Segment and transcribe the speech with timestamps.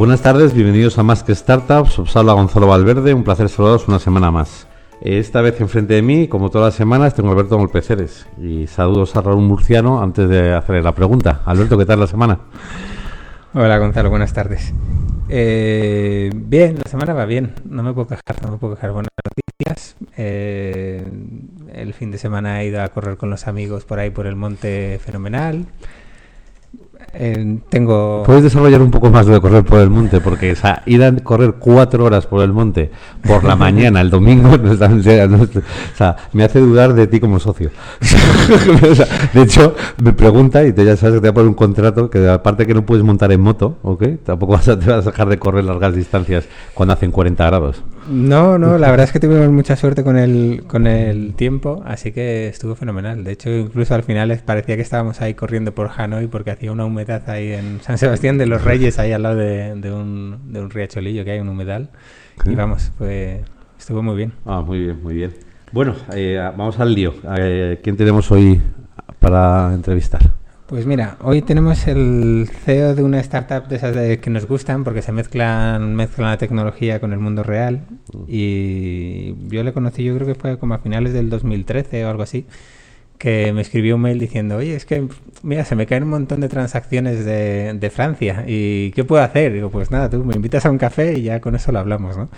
[0.00, 1.98] Buenas tardes, bienvenidos a Más que Startups.
[1.98, 4.66] Os habla Gonzalo Valverde, un placer saludaros una semana más.
[5.02, 8.26] Esta vez enfrente de mí, como todas las semanas, tengo a Alberto Molpeceres.
[8.40, 11.42] Y saludos a Raúl Murciano antes de hacerle la pregunta.
[11.44, 12.38] Alberto, ¿qué tal la semana?
[13.52, 14.72] Hola Gonzalo, buenas tardes.
[15.28, 18.92] Eh, bien, la semana va bien, no me puedo quejar, no me puedo quejar.
[18.92, 19.96] Buenas noticias.
[20.16, 21.04] Eh,
[21.74, 24.34] el fin de semana he ido a correr con los amigos por ahí por el
[24.34, 25.66] monte fenomenal.
[27.12, 28.22] Eh, tengo...
[28.24, 30.20] ¿Puedes desarrollar un poco más lo de correr por el monte?
[30.20, 30.54] Porque
[30.86, 32.90] ir a correr cuatro horas por el monte
[33.26, 37.18] por la mañana, el domingo, no está- no o sea, me hace dudar de ti
[37.18, 37.70] como socio.
[39.34, 42.10] De hecho, me pregunta y te, ya sabes que te va a poner un contrato
[42.10, 44.04] que aparte que no puedes montar en moto, ¿ok?
[44.24, 47.82] Tampoco vas a, te vas a dejar de correr largas distancias cuando hacen 40 grados.
[48.08, 52.12] No, no, la verdad es que tuvimos mucha suerte con el, con el tiempo, así
[52.12, 53.22] que estuvo fenomenal.
[53.24, 56.84] De hecho, incluso al final parecía que estábamos ahí corriendo por Hanoi porque hacía una
[56.84, 60.60] humedad ahí en San Sebastián de los Reyes, ahí al lado de, de un, de
[60.60, 61.90] un riachuelillo que hay, un humedal.
[62.44, 63.42] Y vamos, fue,
[63.78, 64.32] estuvo muy bien.
[64.46, 65.34] Ah, muy bien, muy bien.
[65.72, 67.14] Bueno, eh, vamos al lío.
[67.38, 68.60] Eh, ¿Quién tenemos hoy
[69.18, 70.39] para entrevistar?
[70.70, 74.84] Pues mira, hoy tenemos el CEO de una startup de esas de- que nos gustan
[74.84, 77.80] porque se mezclan, mezclan la tecnología con el mundo real.
[78.28, 82.22] Y yo le conocí, yo creo que fue como a finales del 2013 o algo
[82.22, 82.46] así,
[83.20, 85.06] que me escribió un mail diciendo, oye, es que,
[85.42, 89.52] mira, se me caen un montón de transacciones de, de Francia y ¿qué puedo hacer?
[89.52, 92.16] Digo, pues nada, tú me invitas a un café y ya con eso lo hablamos,
[92.16, 92.30] ¿no?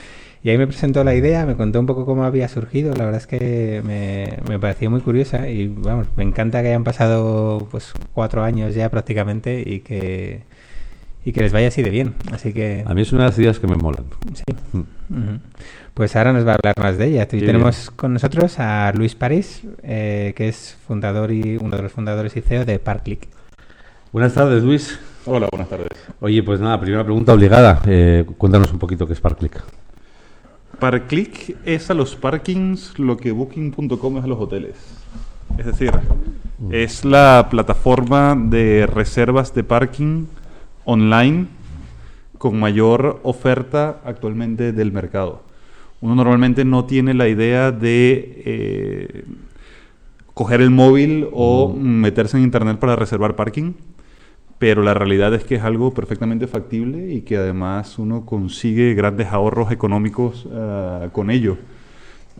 [0.43, 3.21] Y ahí me presentó la idea, me contó un poco cómo había surgido, la verdad
[3.21, 7.93] es que me, me pareció muy curiosa y vamos, me encanta que hayan pasado pues
[8.13, 10.43] cuatro años ya prácticamente y que,
[11.25, 12.15] y que les vaya así de bien.
[12.33, 14.05] Así que A mí es una de las ideas que me molan.
[14.35, 14.45] sí.
[14.73, 15.37] Mm.
[15.95, 17.25] Pues ahora nos va a hablar más de ella.
[17.25, 21.83] Y Qué tenemos con nosotros a Luis París, eh, que es fundador y uno de
[21.83, 23.29] los fundadores y CEO de Parclick.
[24.11, 24.99] Buenas tardes, Luis.
[25.27, 25.89] Hola, buenas tardes.
[26.21, 27.83] Oye, pues nada, primera pregunta obligada.
[27.87, 29.63] Eh, cuéntanos un poquito qué es Parclick.
[30.79, 34.75] Parclick es a los parkings lo que Booking.com es a los hoteles.
[35.59, 35.93] Es decir,
[36.71, 40.25] es la plataforma de reservas de parking
[40.85, 41.47] online
[42.39, 45.43] con mayor oferta actualmente del mercado.
[46.01, 49.25] Uno normalmente no tiene la idea de eh,
[50.35, 53.75] coger el móvil o meterse en internet para reservar parking,
[54.59, 59.29] pero la realidad es que es algo perfectamente factible y que además uno consigue grandes
[59.29, 61.59] ahorros económicos ah, con ello.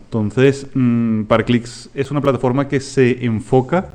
[0.05, 3.91] Entonces, mm, Parclix es una plataforma que se enfoca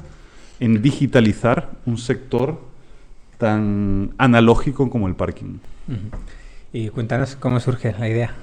[0.60, 2.67] en digitalizar un sector
[3.38, 5.60] tan analógico como el parking.
[6.74, 8.34] Y cuéntanos cómo surge la idea.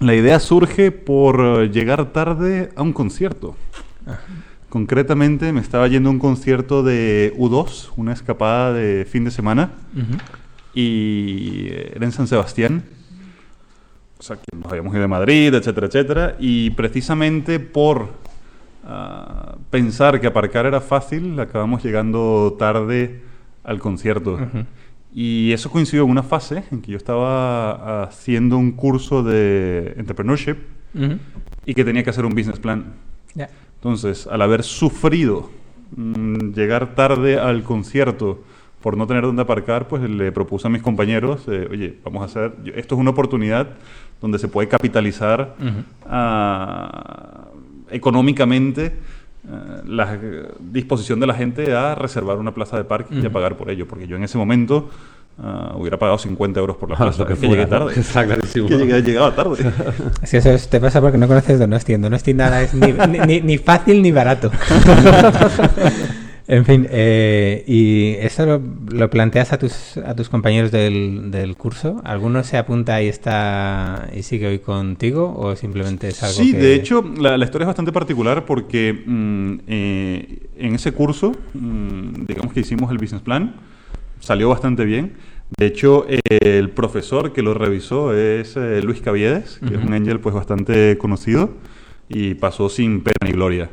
[0.00, 3.56] La idea surge por eh, llegar tarde a un concierto.
[4.68, 9.70] Concretamente me estaba yendo a un concierto de U2, una escapada de fin de semana,
[10.74, 12.84] y eh, era en San Sebastián.
[14.18, 16.36] O sea, que nos habíamos ido de Madrid, etcétera, etcétera.
[16.38, 18.10] Y precisamente por
[18.84, 23.22] ah, pensar que aparcar era fácil, acabamos llegando tarde
[23.66, 24.34] al concierto.
[24.34, 24.64] Ujú.
[25.12, 30.56] Y eso coincidió en una fase en que yo estaba haciendo un curso de entrepreneurship
[30.94, 31.18] Ujú.
[31.64, 32.94] y que tenía que hacer un business plan.
[33.34, 33.48] Ya.
[33.76, 35.50] Entonces, al haber sufrido
[35.96, 38.42] mm, llegar tarde al concierto
[38.82, 42.24] por no tener dónde aparcar, pues le propuse a mis compañeros, eh, oye, vamos a
[42.26, 43.70] hacer, esto es una oportunidad
[44.20, 45.82] donde se puede capitalizar Ujú.
[46.08, 47.48] ah,
[47.90, 48.92] económicamente eh,
[49.86, 53.56] la eh, disposición de la gente a reservar una plaza de parking y a pagar
[53.56, 54.88] por ello, porque yo en ese momento
[55.40, 57.92] ah, hubiera pagado 50 euros por la Ah, plaza, lo que que llegué tarde.
[58.00, 58.66] Está clarísimo.
[58.68, 59.56] que llegué, llegaba tarde.
[60.30, 61.92] Que eso es- te pasa porque no conoces Donosti.
[61.94, 62.92] En Donosti nada es ni-
[63.26, 64.50] ni- ni fácil ni barato.
[66.48, 71.56] en fin, eh, ¿y eso lo, lo planteas a tus, a tus compañeros del, del
[71.56, 72.00] curso?
[72.04, 76.58] ¿Alguno se apunta y está y sigue hoy contigo o simplemente es algo Sí, que-
[76.58, 82.26] de hecho, la, la historia es bastante particular porque mm, eh, en ese curso, mm,
[82.26, 83.56] digamos que hicimos el business plan,
[84.20, 85.14] salió bastante bien.
[85.58, 89.92] De hecho, eh, el profesor que lo revisó es eh, Luis Caviedes, que es un
[89.92, 91.50] angel pues bastante conocido
[92.08, 93.70] y pasó sin pena ni gloria.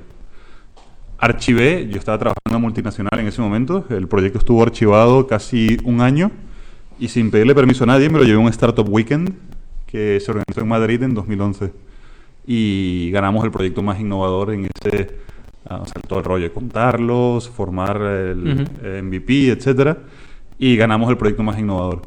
[1.24, 6.02] Archivé, yo estaba trabajando en multinacional en ese momento, el proyecto estuvo archivado casi un
[6.02, 6.32] año
[7.00, 9.34] y sin pedirle permiso a nadie me lo llevé a un Startup Weekend
[9.86, 11.72] que se organizó en Madrid en 2011
[12.46, 15.12] y ganamos el proyecto más innovador en ese,
[15.70, 18.72] ah, o sea, todo el rollo de contarlos, formar el Ujú.
[18.84, 20.00] eh, MVP, etcétera,
[20.60, 22.02] y ganamos el proyecto más innovador.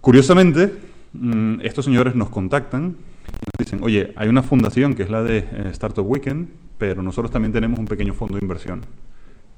[0.00, 0.72] Curiosamente,
[1.12, 2.94] mm, estos señores nos contactan
[3.26, 7.02] y nos dicen, oye, hay una fundación que es la de eh, Startup Weekend, pero
[7.02, 8.82] nosotros también tenemos un pequeño fondo de inversión.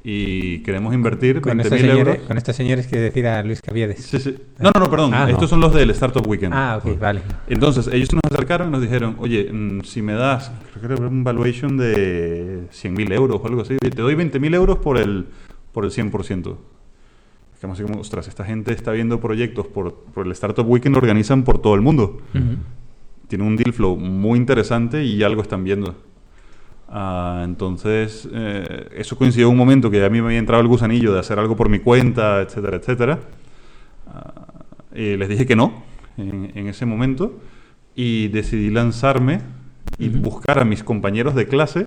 [0.05, 2.19] y queremos invertir Con 20.000 estos, euros.
[2.19, 4.05] con estos señores que decir a Luis Caviedes.
[4.05, 4.37] Sí, sí.
[4.59, 5.13] No, no, no, perdón.
[5.13, 5.31] Ah, no.
[5.33, 6.55] Estos son los del Startup Weekend.
[6.55, 7.21] Ah, ok, vale.
[7.49, 11.25] Entonces, ellos nos acercaron y nos dijeron, oye, mm, si me das, creo que un
[11.25, 15.27] valuation de 100.000 euros o algo así, te doy 20.000 euros por el,
[15.73, 16.57] por el 100%.
[17.61, 21.01] Quedamos así como, ostras, esta gente está viendo proyectos por, por el Startup Weekend, lo
[21.01, 22.23] organizan por todo el mundo.
[22.35, 22.57] Ujú.
[23.27, 25.97] Tiene un deal flow muy interesante y algo están viendo.
[26.91, 30.69] Ah, entonces, eh, eso coincidió en un momento que a mí me había entrado el
[30.69, 33.19] gusanillo de hacer algo por mi cuenta, etcétera, etcétera.
[34.07, 34.33] Ah,
[34.95, 35.83] y les dije que no
[36.17, 37.39] en, en ese momento
[37.95, 39.41] y decidí lanzarme
[39.99, 40.19] y Ujú.
[40.19, 41.87] buscar a mis compañeros de clase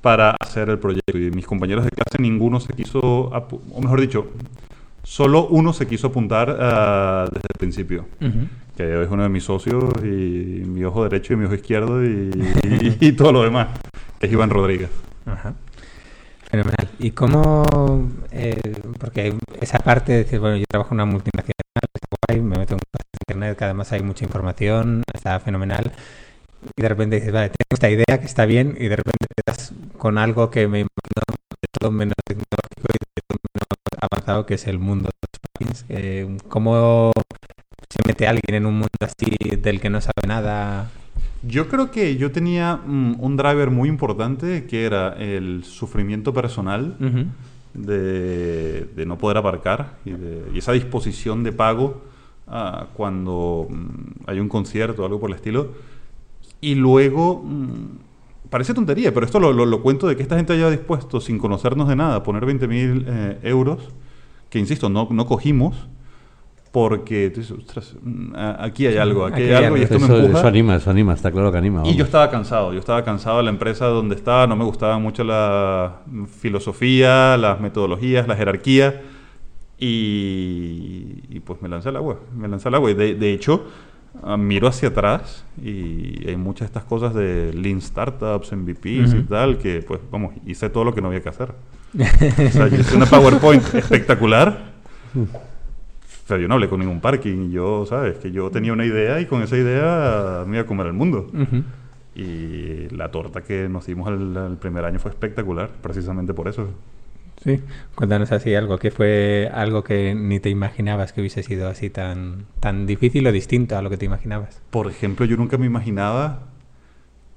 [0.00, 1.16] para hacer el proyecto.
[1.16, 4.26] Y mis compañeros de clase, ninguno se quiso, o mejor dicho,
[5.04, 8.46] solo uno se quiso apuntar ah, desde el principio Ujú.
[8.76, 10.06] que es uno de mis socios y
[10.66, 12.30] mi ojo derecho y mi ojo izquierdo y,
[12.64, 13.68] y- y todo lo demás,
[14.22, 14.90] es Iván Rodríguez.
[15.26, 15.54] Ajá.
[16.50, 16.88] Fenomenal.
[16.98, 18.60] ¿Y cómo, eh,
[18.98, 21.54] porque esa parte de decir, bueno, yo trabajo en una multinacional,
[21.94, 22.80] está guay, me meto en
[23.26, 25.92] internet, que además hay mucha información, está fenomenal,
[26.76, 29.42] y de repente dices, vale, tengo esta idea que está bien, y de repente te
[29.46, 33.66] das con algo que me imagino de todo menos tecnológico y de todo menos
[34.00, 35.84] avanzado, que es el mundo de los plugins.
[35.88, 37.12] Eh, ¿Cómo
[37.88, 40.90] se mete alguien en un mundo así del que no sabe nada?
[41.46, 46.96] Yo creo que yo tenía mm, un driver muy importante que era el sufrimiento personal
[47.00, 47.24] Ujú.
[47.74, 52.02] de, de no poder aparcar y, de- y esa disposición de pago
[52.46, 55.72] ah, cuando mm, hay un concierto o algo por el estilo.
[56.60, 60.52] Y luego, mm, parece tontería, pero esto lo, lo- lo cuento de que esta gente
[60.52, 63.80] haya dispuesto, sin conocernos de nada, a poner 20.000 eh, euros,
[64.48, 65.74] que insisto, no, no cogimos,
[66.72, 70.16] porque tú dices, "Ostras, mm, aquí hay algo, aquí, hay algo, y esto me Eso,
[70.18, 70.38] empuja.
[70.38, 71.80] eso anima, eso anima, está claro que anima.
[71.80, 71.96] Y vamos.
[71.96, 75.22] yo estaba cansado, yo estaba cansado de la empresa donde estaba, no me gustaba mucho
[75.22, 75.96] la
[76.40, 79.02] filosofía, las metodologías, la jerarquía,
[79.78, 83.64] y, y pues me lancé al agua, me lancé al agua, y de, de hecho
[84.22, 89.18] ah, miro hacia atrás y hay muchas de estas cosas de Lean Startups, MVPs y
[89.18, 89.22] Ujú.
[89.28, 91.52] tal, que pues vamos, hice todo lo que no había que hacer.
[91.98, 94.72] O sea, yo hice una PowerPoint espectacular.
[96.32, 97.50] Sea, yo no hablé con ningún parking.
[97.50, 98.18] Yo, ¿sabes?
[98.18, 101.28] Que yo tenía una idea y con esa idea me iba a comer el mundo.
[101.32, 101.62] Ujú.
[102.14, 106.68] Y la torta que nos dimos el, el primer año fue espectacular, precisamente por eso.
[107.42, 107.60] Sí,
[107.96, 112.46] cuéntanos así algo, que fue algo que ni te imaginabas que hubiese sido así tan,
[112.60, 114.60] tan difícil o distinto a lo que te imaginabas.
[114.70, 116.44] Por ejemplo, yo nunca me imaginaba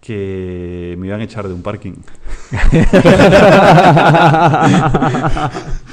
[0.01, 1.94] que me iban a echar de un parking.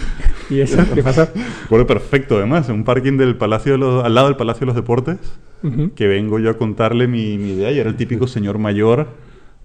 [0.51, 1.29] ¿Y eso qué pasó?
[1.63, 4.77] Recuerdo perfecto, además, un parking del Palacio de los- al lado del Palacio de los
[4.77, 5.17] Deportes,
[5.63, 5.93] Ujú.
[5.95, 9.07] que vengo yo a contarle mi, mi idea y era el típico señor mayor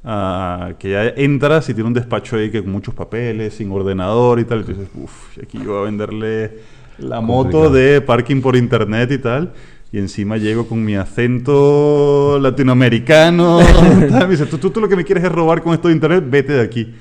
[0.03, 4.39] ah, que ya entras y tiene un despacho ahí que con muchos papeles, sin ordenador
[4.39, 6.59] y tal, y tú dices, uff, aquí yo voy a venderle
[6.99, 9.51] la moto de parking por internet y tal.
[9.91, 13.59] Y encima llego con mi acento latinoamericano.
[14.11, 16.23] me dice, tú, tú, tú lo que me quieres es robar con esto de internet,
[16.29, 16.93] vete de aquí.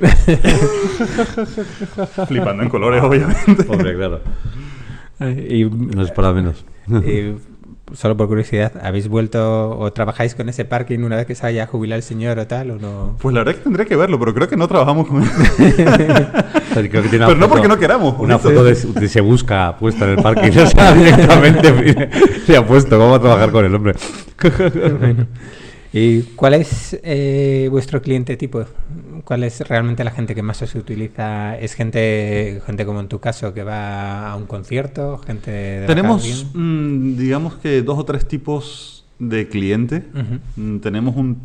[2.26, 3.64] Flipando en colores, obviamente.
[3.68, 4.20] Hombre, claro.
[5.48, 6.64] Y, No es para menos.
[6.88, 7.34] y
[7.92, 11.66] solo por curiosidad, ¿habéis vuelto o trabajáis con ese parking una vez que se haya
[11.66, 13.16] jubilado el señor o tal o no?
[13.20, 15.28] Pues la verdad que tendría que verlo, pero creo que no trabajamos con él.
[16.70, 19.76] Creo que tiene Pero no foto- porque no queramos, Una foto de, de se busca
[19.76, 20.50] puesta en el parque.
[20.50, 22.08] O sea, directamente
[22.46, 22.96] se ha puesto.
[22.96, 23.94] Vamos a trabajar con el hombre.
[25.00, 25.26] Bueno.
[25.92, 28.64] ¿Y cuál es eh, vuestro cliente tipo?
[29.24, 31.58] ¿Cuál es realmente la gente que más os utiliza?
[31.58, 35.18] ¿Es gente, gente como en tu caso que va a un concierto?
[35.18, 40.04] ¿Gente de Tenemos, mm, digamos que dos o tres tipos de cliente.
[40.56, 41.38] Mm, Tenemos un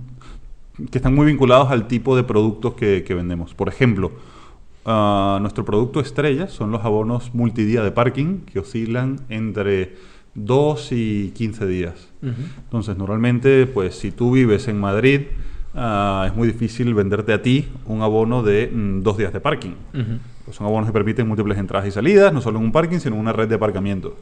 [0.92, 3.54] que están muy vinculados al tipo de productos que, que vendemos.
[3.54, 4.12] Por ejemplo,
[4.86, 9.96] ah, nuestro producto estrella son los abonos multidía de parking que oscilan entre
[10.36, 12.10] 2 y 15 días.
[12.22, 15.22] Entonces, normalmente, pues si tú vives en Madrid,
[15.74, 19.74] ah, es muy difícil venderte a ti un abono de mm, dos días de parking.
[20.44, 23.16] Pues son abonos que permiten múltiples entradas y salidas, no solo en un parking, sino
[23.16, 24.16] en una red de aparcamiento.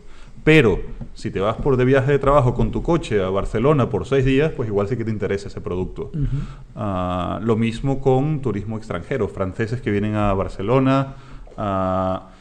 [0.43, 0.81] Pero
[1.13, 4.25] si te vas por de viaje de trabajo con tu coche a Barcelona por seis
[4.25, 6.11] días, pues igual sí que te interesa ese producto.
[6.75, 11.15] Ah, lo mismo con turismo extranjero, franceses que vienen a Barcelona,
[11.57, 12.32] ah,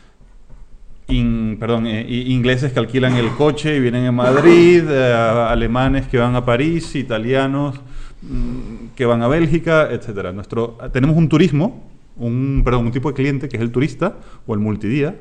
[1.13, 6.19] in- perdón, eh, ingleses que alquilan el coche y vienen a Madrid, eh, alemanes que
[6.19, 7.81] van a París, italianos
[8.23, 10.33] mm, que van a Bélgica, etcétera.
[10.33, 14.17] Nuestro, tenemos un turismo, un, perdón, un tipo de cliente que es el turista
[14.47, 15.17] o el multidía,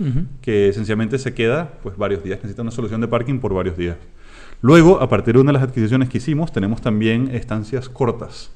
[0.00, 0.24] Ujú.
[0.40, 3.96] que esencialmente se queda pues varios días, necesita una solución de parking por varios días.
[4.60, 8.50] Luego, a partir de una de las adquisiciones que hicimos, tenemos también estancias cortas.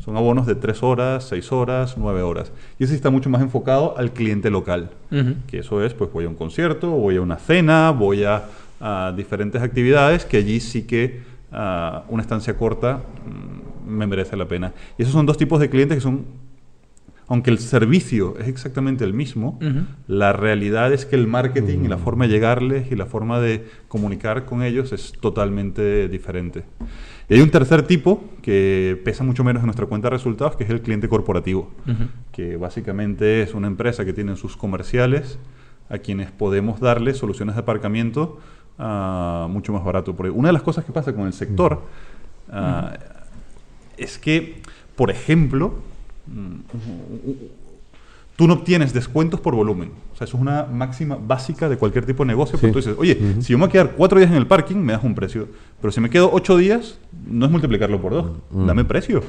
[0.00, 2.52] Son abonos de 3 horas, 6 horas, 9 horas.
[2.78, 4.90] Y ese está mucho más enfocado al cliente local.
[5.46, 8.44] Que eso es, pues voy a un concierto, voy a una cena, voy a,
[8.80, 14.72] a diferentes actividades que allí sí que una estancia corta mm, me merece la pena.
[14.98, 16.26] Y esos son dos tipos de clientes que son,
[17.26, 19.58] aunque el servicio es exactamente el mismo,
[20.06, 23.66] la realidad es que el marketing y la forma de llegarles y la forma de
[23.88, 26.64] comunicar con ellos es totalmente diferente.
[27.28, 30.64] Y hay un tercer tipo que pesa mucho menos en nuestra cuenta de resultados, que
[30.64, 31.70] es el cliente corporativo,
[32.32, 35.38] que básicamente es una empresa que tiene sus comerciales
[35.90, 38.38] a quienes podemos darle soluciones de aparcamiento
[38.78, 40.16] ah, mucho más barato.
[40.16, 41.82] Porque una de las cosas que pasa con el sector
[42.50, 42.96] ah,
[43.98, 44.62] es que,
[44.96, 45.74] por ejemplo,
[46.26, 46.60] mm,
[48.38, 49.90] tú no obtienes descuentos por volumen.
[50.12, 52.52] O sea, eso es una máxima básica de cualquier tipo de negocio.
[52.52, 52.72] Porque Sí.
[52.72, 54.92] tú dices, oye, si yo me voy a quedar cuatro días en el parking, me
[54.92, 55.48] das un precio.
[55.80, 58.30] Pero si me quedo ocho días, no es multiplicarlo por dos.
[58.52, 58.66] Mm.
[58.66, 59.24] Dame precio.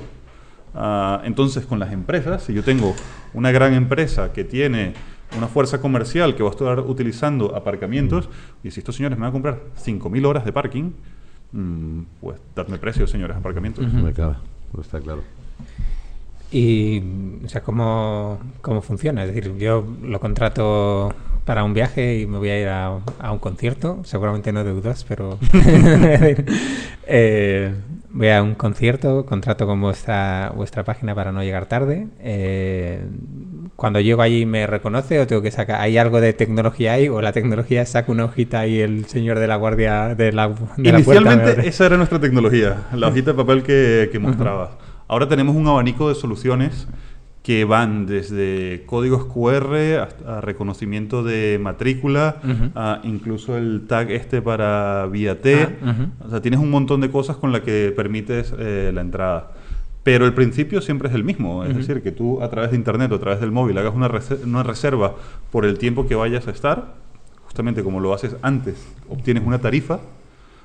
[0.75, 2.93] Ah, entonces, con las empresas, si yo tengo
[3.33, 4.93] una gran empresa que tiene
[5.35, 8.29] una fuerza comercial que va a estar utilizando aparcamientos,
[8.63, 10.91] y si estos señores me van a comprar 5.000 horas de parking,
[11.51, 13.91] mm, pues dadme precio, señores, aparcamientos.
[13.91, 14.35] Me cabe,
[14.79, 15.23] está claro.
[16.51, 17.01] Y,
[17.45, 19.23] o sea, ¿cómo, ¿cómo funciona?
[19.23, 21.13] Es decir, yo lo contrato
[21.45, 24.73] para un viaje y me voy a ir a, a un concierto, seguramente no de
[24.73, 25.39] U2, pero
[27.07, 27.73] eh,
[28.11, 32.07] voy a un concierto, contrato con vuestra, vuestra página para no llegar tarde.
[32.19, 33.03] Eh,
[33.75, 37.21] cuando llego allí me reconoce o tengo que sacar, ¿hay algo de tecnología ahí o
[37.21, 40.99] la tecnología saca una hojita y el señor de la guardia de la, de la
[40.99, 41.67] puerta me Inicialmente abre?
[41.67, 44.69] esa era nuestra tecnología, la hojita de papel que, que mostrabas.
[45.09, 46.87] Ahora tenemos un abanico de soluciones
[47.41, 52.35] que van desde códigos QR hasta reconocimiento de matrícula,
[52.75, 55.77] a incluso el tag este para vía T.
[55.83, 55.95] Ah.
[56.23, 59.51] O sea, tienes un montón de cosas con las que permites eh, la entrada.
[60.03, 63.11] Pero el principio siempre es el mismo, es decir, que tú a través de internet
[63.11, 65.15] o a través del móvil hagas una reserva
[65.51, 66.93] por el tiempo que vayas a estar,
[67.45, 68.75] justamente como lo haces antes,
[69.09, 69.99] obtienes una tarifa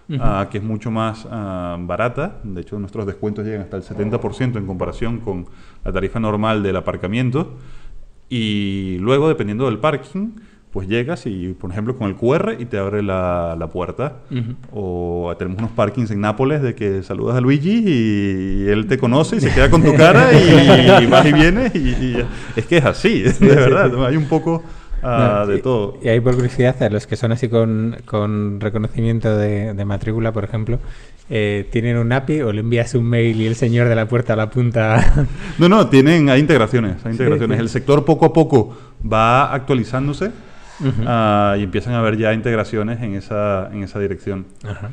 [0.08, 0.18] Ujú.
[0.22, 2.38] ah, que es mucho más ah, barata.
[2.42, 5.46] De hecho, nuestros descuentos llegan hasta el 70% en comparación con
[5.84, 7.54] la tarifa normal del aparcamiento.
[8.28, 10.30] Y luego, dependiendo del parking,
[10.74, 14.16] pues llegas y, por ejemplo, con el QR y te abre la, la puerta.
[14.30, 14.54] Ujú.
[14.72, 19.36] O tenemos unos parkings en Nápoles de que saludas a Luigi y él te conoce
[19.36, 21.74] y se queda con tu cara y, vas y vienes.
[21.76, 23.92] Y, y es que es así, de verdad.
[23.92, 24.04] ¿no?
[24.04, 25.98] Hay un poco ah, No, de y- todo.
[26.02, 30.32] Y ahí por curiosidad, a los que son así con, con reconocimiento de, de matrícula,
[30.32, 30.78] por ejemplo,
[31.30, 34.34] eh, ¿tienen un API o le envías un mail y el señor de la puerta
[34.36, 35.26] la apunta?
[35.58, 37.56] No, no, tienen, hay integraciones, hay integraciones.
[37.58, 37.62] sí.
[37.62, 38.76] El sector poco a poco
[39.10, 40.30] va actualizándose
[41.06, 44.46] ah, y empiezan a haber ya integraciones en esa, en esa dirección.
[44.66, 44.90] Ajá.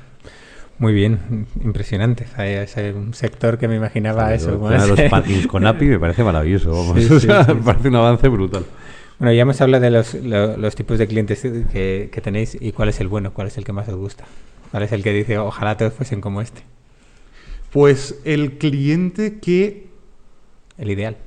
[0.78, 2.26] Muy bien, impresionante.
[2.40, 4.52] Es un sector que me imaginaba eso.
[4.88, 6.72] Los parkings con API me parece maravilloso.
[6.76, 7.00] vamos.
[7.04, 8.66] Sí, O sí, sea, sí, me parece un avance brutal.
[9.22, 12.72] Bueno, ya hemos hablado de los, lo- los tipos de clientes que, que tenéis y
[12.72, 14.26] cuál es el bueno, cuál es el que más os gusta.
[14.72, 16.64] ¿Cuál es el que dice, ojalá todos fuesen como este?
[17.72, 19.90] Pues el cliente que
[20.80, 21.18] El ideal.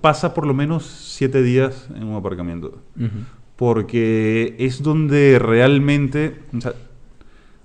[0.00, 2.78] pasa por lo menos siete días en un aparcamiento.
[2.96, 3.08] Ujú.
[3.56, 6.74] Porque es donde realmente o sea,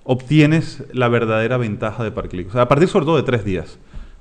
[0.02, 2.48] obtienes la verdadera ventaja de ParkClick.
[2.48, 3.78] O sea, a partir sobre todo de tres días.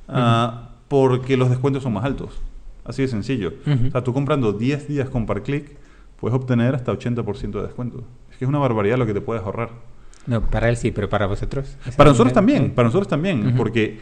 [0.08, 2.40] Ah, porque los descuentos son más altos.
[2.86, 3.54] Así de sencillo.
[3.66, 3.88] Ujú.
[3.88, 5.78] O sea, tú comprando 10 días con ParkClick
[6.20, 8.04] puedes obtener hasta 80% de descuento.
[8.32, 9.70] Es que es una barbaridad lo que te puedes ahorrar.
[10.26, 11.78] No, para él sí, pero para vosotros.
[11.86, 14.00] ¿Es Para nosotros también, para nosotros también, porque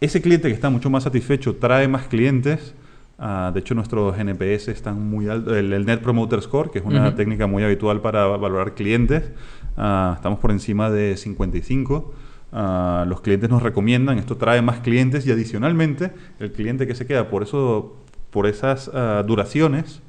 [0.00, 2.74] ese cliente que está mucho más satisfecho trae más clientes.
[3.18, 5.56] Ah, de hecho, nuestros NPS están muy altos.
[5.56, 7.16] El, el Net Promoter Score, que es una Ujú.
[7.16, 9.30] técnica muy habitual para valorar clientes,
[9.76, 12.12] ah, estamos por encima de 55.
[12.52, 16.10] Ah, los clientes nos recomiendan, esto trae más clientes y adicionalmente
[16.40, 17.96] el cliente que se queda por, eso,
[18.32, 20.00] por esas ah, duraciones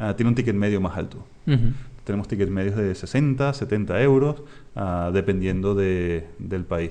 [0.00, 1.24] ah, tiene un ticket medio más alto.
[2.04, 4.42] Tenemos tickets medios de 60, 70 euros,
[4.74, 6.90] ah, dependiendo de- del país.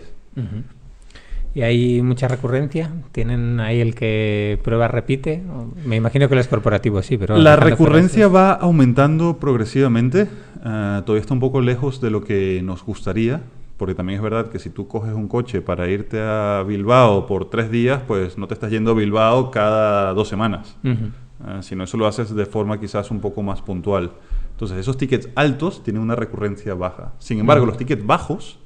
[1.54, 2.92] ¿Y hay mucha recurrencia?
[3.14, 5.42] ¿Tienen ahí el que prueba repite?
[5.86, 7.38] Me imagino que los corporativos sí, pero...
[7.38, 10.28] La recurrencia va aumentando progresivamente.
[10.62, 13.42] todavía está un poco lejos de lo que nos gustaría,
[13.78, 17.50] porque también es verdad que si tú coges un coche para irte a Bilbao por
[17.50, 20.78] tres días, pues no te estás yendo a Bilbao cada dos semanas.
[20.84, 21.12] Ujú.
[21.44, 24.12] Ah, sino eso lo haces de forma quizás un poco más puntual.
[24.52, 27.14] Entonces, esos tickets altos tienen una recurrencia baja.
[27.20, 27.72] Sin embargo, Ujú.
[27.72, 28.60] los tickets bajos,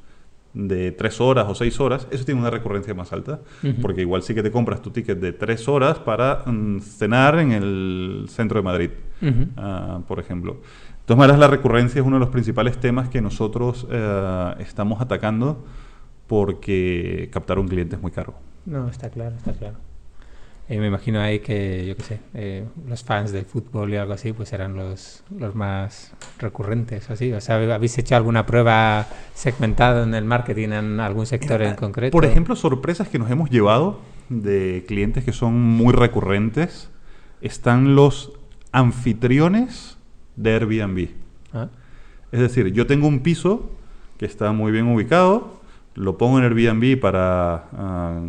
[0.54, 3.42] de tres horas o seis horas, eso tiene una recurrencia más alta.
[3.64, 3.82] Ujú.
[3.82, 7.52] Porque igual sí que te compras tu ticket de tres horas para mm, cenar en
[7.52, 8.90] el centro de Madrid,
[9.58, 10.58] ah, por ejemplo.
[11.10, 15.02] De todas maneras, la recurrencia es uno de los principales temas que nosotros eh, estamos
[15.02, 15.66] atacando
[16.28, 18.36] porque captar un cliente es muy caro.
[18.68, 19.78] No, está claro, está claro.
[20.68, 24.14] Eh, me imagino ahí que, yo qué sé, eh, los fans del fútbol y algo
[24.14, 27.34] así, pues eran los, los más recurrentes, así.
[27.34, 32.12] O sea, ¿habéis hecho alguna prueba segmentada en el marketing en algún sector en concreto?
[32.12, 34.00] Por ejemplo, sorpresas que nos hemos llevado
[34.30, 36.92] de clientes que son muy recurrentes
[37.42, 38.34] están los
[38.72, 39.98] anfitriones
[40.40, 41.10] de Airbnb.
[41.54, 41.68] Ah,
[42.32, 43.72] Es decir, yo tengo un piso
[44.18, 45.60] que está muy bien ubicado,
[45.96, 48.22] lo pongo en Airbnb para ah,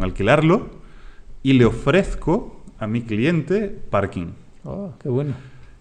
[0.00, 0.68] alquilarlo
[1.42, 4.28] y le ofrezco a mi cliente parking.
[4.64, 5.34] Oh, qué bueno.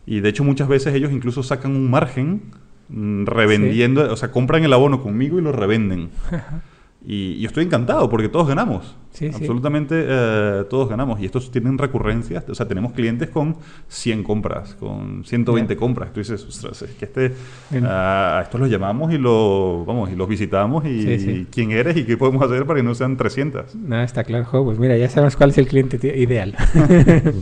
[0.06, 2.42] Y de hecho muchas veces ellos incluso sacan un margen
[2.90, 6.10] mm, revendiendo, o sea, compran el abono conmigo y lo revenden.
[7.06, 8.96] Y yo estoy encantado porque todos ganamos.
[9.12, 9.36] Sí, sí.
[9.36, 11.20] Absolutamente eh, todos ganamos.
[11.20, 12.48] Y estos tienen recurrencias.
[12.48, 13.58] O sea, tenemos clientes con
[13.90, 15.80] 100 compras, con 120 Ya.
[15.80, 16.14] compras.
[16.14, 17.34] Tú dices, ostras, es que este,
[17.72, 17.86] Bien.
[17.88, 20.86] a estos los llamamos y, lo, vamos, y los visitamos.
[20.86, 23.76] Y, Sí, quién eres y qué podemos hacer para que no sean 300.
[23.76, 26.56] No, está claro, jo, pues mira, ya sabemos cuál es el cliente ideal.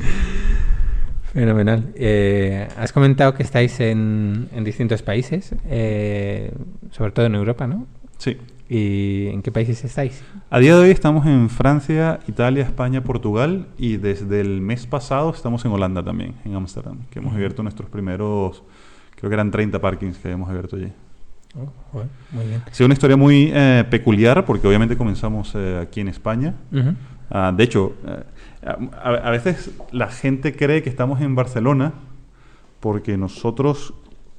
[1.34, 1.92] Fenomenal.
[1.96, 6.52] Eh, has comentado que estáis en, en distintos países, eh,
[6.90, 7.88] sobre todo en Europa, ¿no?
[8.18, 8.38] Sí.
[8.74, 10.24] ¿Y en qué países estáis?
[10.50, 15.30] A día de hoy estamos en Francia, Italia, España, Portugal y desde el mes pasado
[15.32, 18.64] estamos en Holanda también, en Ámsterdam, que hemos abierto nuestros primeros,
[19.18, 20.90] creo que eran 30 parkings que hemos abierto allí.
[21.54, 22.64] Oh, joder, muy bien.
[22.66, 26.56] Ha sido una historia muy eh, peculiar porque obviamente comenzamos eh, aquí en España.
[26.72, 26.96] Ujú.
[27.30, 28.24] Ah, de hecho, eh,
[29.04, 31.92] a, a veces la gente cree que estamos en Barcelona
[32.80, 33.94] porque nosotros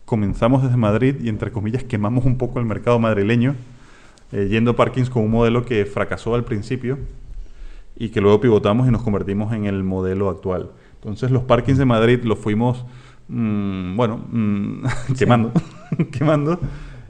[0.06, 3.56] comenzamos desde Madrid y entre comillas quemamos un poco el mercado madrileño
[4.32, 6.98] eh, yendo a parkings con un modelo que fracasó al principio
[7.96, 10.70] y que luego pivotamos y nos convertimos en el modelo actual.
[10.94, 12.84] Entonces los parkings de Madrid los fuimos,
[13.28, 14.84] mm, bueno, mm,
[15.18, 15.52] quemando,
[16.12, 16.58] quemando.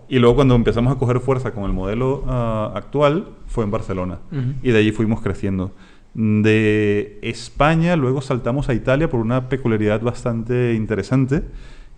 [0.09, 4.19] Y luego cuando empezamos a coger fuerza con el modelo ah, actual fue en Barcelona.
[4.63, 5.73] Y de allí fuimos creciendo.
[6.13, 11.45] De España luego saltamos a Italia por una peculiaridad bastante interesante.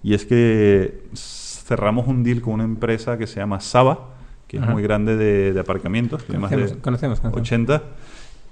[0.05, 4.14] Y es que cerramos un deal con una empresa que se llama Saba,
[4.55, 4.73] que es Ajá.
[4.73, 7.41] muy grande de, de aparcamientos, tiene más de Conocemos, conocemos, conocemos.
[7.49, 7.83] 80.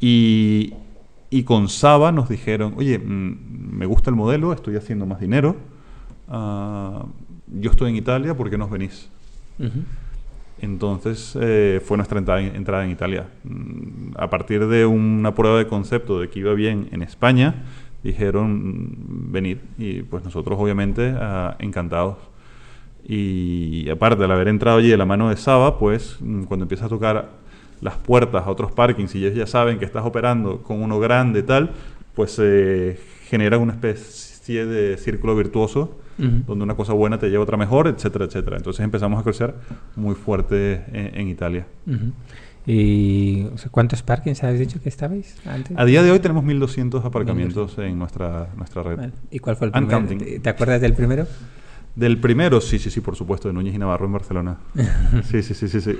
[0.00, 0.74] Y,
[1.30, 5.56] y con Saba nos dijeron, oye, mm, me gusta el modelo, estoy haciendo más dinero,
[6.28, 7.04] ah,
[7.48, 9.08] yo estoy en Italia, ¿por qué no os venís?
[9.58, 9.82] Ujú.
[10.60, 13.26] Entonces eh, fue nuestra entrada en, entrada en Italia.
[13.44, 17.64] Mm, A partir de una prueba de concepto de que iba bien en España,
[18.02, 18.52] dijeron
[19.28, 22.16] mm, venid y pues nosotros obviamente ah, encantados.
[23.04, 26.86] Y aparte, al haber entrado allí de la mano de Saba, pues mm, cuando empiezas
[26.86, 27.30] a tocar
[27.80, 31.40] las puertas a otros parkings y ellos ya saben que estás operando con uno grande
[31.40, 31.70] y tal,
[32.14, 35.98] pues se genera una especie de círculo virtuoso
[36.46, 38.56] donde una cosa buena te lleva a otra mejor, etcétera, etcétera.
[38.56, 39.54] Entonces empezamos a crecer
[39.96, 41.66] muy fuerte en, en Italia.
[42.64, 45.76] ¿Y o sea, cuántos parkings habéis dicho que estabais antes?
[45.76, 48.96] A día de hoy tenemos 1.200 aparcamientos en nuestra, nuestra red.
[48.98, 49.12] Vale.
[49.32, 49.90] ¿Y cuál fue el primero?
[49.98, 50.18] counting.
[50.18, 51.26] ¿Te- ¿Te acuerdas del primero?
[51.94, 54.56] Del primero, sí, sí, sí, por supuesto, de Núñez y Navarro en Barcelona.
[55.30, 55.96] Sí, sí, sí, sí, sí.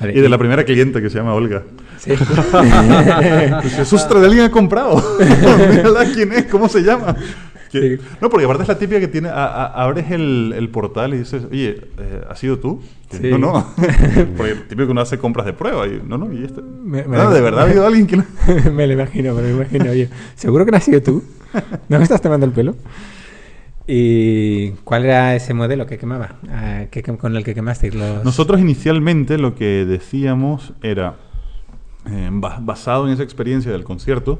[0.00, 1.62] Vale, Y de la primera cliente que se llama Olga.
[1.98, 2.12] Sí.
[3.94, 5.02] ¡Ostras, de alguien ha comprado!
[5.70, 7.14] Mírala quién es, ¿cómo se llama?
[7.70, 7.98] Sí.
[8.20, 11.18] No, porque aparte es la típica que tiene, a- a- abres el, el portal y
[11.18, 12.82] dices, oye, eh, ¿has sido tú?
[13.10, 13.28] Sí.
[13.30, 13.72] No, no.
[14.36, 16.62] porque típico que uno hace compras de prueba y no, no, y este.
[16.62, 18.16] Me- me- No, de verdad ha habido alguien que...
[18.16, 18.24] lo-
[18.72, 19.90] me lo imagino, me lo imagino.
[19.90, 21.22] Oye, ¿seguro que no has sido tú?
[21.88, 22.74] ¿No me estás tomando el pelo?
[23.92, 26.36] ¿Y cuál era ese modelo que quemaba?
[26.48, 28.24] Ah, que- con el que quemasteis los...
[28.24, 31.16] Nosotros inicialmente lo que decíamos era,
[32.06, 34.38] eh, ba- basado en esa experiencia del concierto,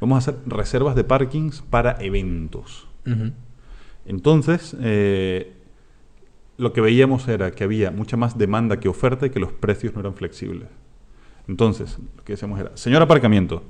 [0.00, 2.88] vamos a hacer reservas de parkings para eventos.
[4.06, 5.52] Entonces, eh,
[6.56, 9.94] lo que veíamos era que había mucha más demanda que oferta y que los precios
[9.94, 10.68] no eran flexibles.
[11.46, 13.62] Entonces, lo que decíamos era, señor aparcamiento,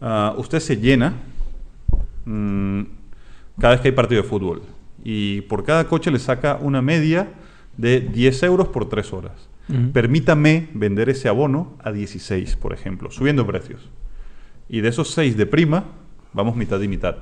[0.00, 1.12] ah, usted se llena
[2.24, 2.82] mm,
[3.58, 4.62] cada vez que hay partido de fútbol
[5.04, 7.28] y por cada coche le saca una media
[7.76, 9.48] de 10 euros por 3 horas.
[9.92, 13.90] Permítame vender ese abono a 16, por ejemplo, subiendo precios.
[14.68, 15.84] Y de esos 6 de prima,
[16.32, 17.16] vamos mitad y mitad.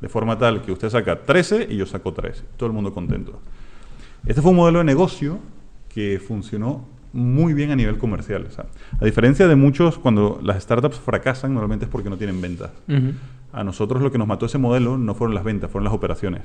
[0.00, 2.42] De forma tal que usted saca 13 y yo saco 13.
[2.56, 3.40] Todo el mundo contento.
[4.26, 5.38] Este fue un modelo de negocio
[5.88, 8.46] que funcionó muy bien a nivel comercial.
[8.48, 8.66] O sea,
[9.00, 12.70] a diferencia de muchos, cuando las startups fracasan, normalmente es porque no tienen ventas.
[13.52, 16.42] A nosotros lo que nos mató ese modelo no fueron las ventas, fueron las operaciones.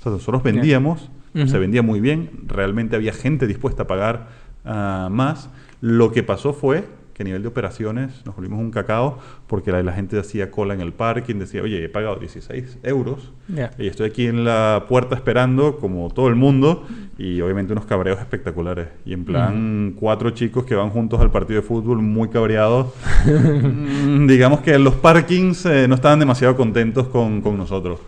[0.00, 4.28] O sea, nosotros vendíamos, se vendía muy bien, realmente había gente dispuesta a pagar
[4.64, 5.50] ah, más.
[5.80, 6.84] Lo que pasó fue
[7.16, 10.74] que a nivel de operaciones nos volvimos un cacao porque la, la gente hacía cola
[10.74, 13.70] en el parking, decía, oye, he pagado 16 euros Ya.
[13.78, 18.18] y estoy aquí en la puerta esperando como todo el mundo y obviamente unos cabreos
[18.18, 18.88] espectaculares.
[19.06, 22.92] Y en plan, cuatro chicos que van juntos al partido de fútbol muy cabreados.
[23.24, 27.98] Mm, digamos que los parkings eh, no estaban demasiado contentos con, con nosotros.